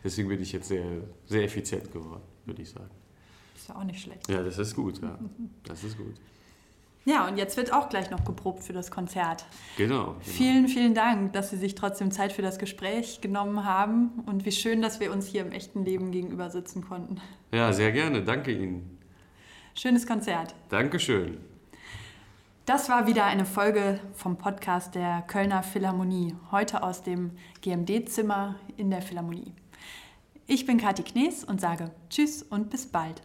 Deswegen 0.03 0.29
bin 0.29 0.41
ich 0.41 0.51
jetzt 0.51 0.67
sehr, 0.67 0.85
sehr 1.25 1.43
effizient 1.43 1.91
geworden, 1.91 2.23
würde 2.45 2.61
ich 2.61 2.69
sagen. 2.69 2.89
Ist 3.55 3.69
ja 3.69 3.75
auch 3.75 3.83
nicht 3.83 4.01
schlecht. 4.01 4.29
Ja, 4.29 4.41
das 4.41 4.57
ist 4.57 4.75
gut, 4.75 5.01
ja. 5.01 5.17
Das 5.63 5.83
ist 5.83 5.97
gut. 5.97 6.15
Ja, 7.05 7.27
und 7.27 7.37
jetzt 7.37 7.57
wird 7.57 7.73
auch 7.73 7.89
gleich 7.89 8.11
noch 8.11 8.23
geprobt 8.23 8.63
für 8.63 8.73
das 8.73 8.91
Konzert. 8.91 9.45
Genau, 9.77 10.05
genau. 10.05 10.15
Vielen, 10.21 10.67
vielen 10.67 10.93
Dank, 10.93 11.33
dass 11.33 11.49
Sie 11.49 11.57
sich 11.57 11.73
trotzdem 11.73 12.11
Zeit 12.11 12.33
für 12.33 12.41
das 12.41 12.59
Gespräch 12.59 13.21
genommen 13.21 13.65
haben 13.65 14.11
und 14.25 14.45
wie 14.45 14.51
schön, 14.51 14.81
dass 14.81 14.99
wir 14.99 15.11
uns 15.11 15.25
hier 15.25 15.41
im 15.41 15.51
echten 15.51 15.85
Leben 15.85 16.11
gegenüber 16.11 16.49
sitzen 16.49 16.83
konnten. 16.87 17.19
Ja, 17.51 17.73
sehr 17.73 17.91
gerne. 17.91 18.23
Danke 18.23 18.51
Ihnen. 18.51 18.99
Schönes 19.73 20.05
Konzert. 20.05 20.53
Dankeschön. 20.67 21.48
Das 22.69 22.87
war 22.87 23.07
wieder 23.07 23.25
eine 23.25 23.45
Folge 23.45 23.99
vom 24.13 24.37
Podcast 24.37 24.93
der 24.93 25.23
Kölner 25.23 25.63
Philharmonie, 25.63 26.35
heute 26.51 26.83
aus 26.83 27.01
dem 27.01 27.31
GMD-Zimmer 27.61 28.57
in 28.77 28.91
der 28.91 29.01
Philharmonie. 29.01 29.55
Ich 30.45 30.67
bin 30.67 30.77
Kathi 30.77 31.01
Knees 31.01 31.43
und 31.43 31.59
sage 31.59 31.89
Tschüss 32.11 32.43
und 32.43 32.69
bis 32.69 32.85
bald. 32.85 33.23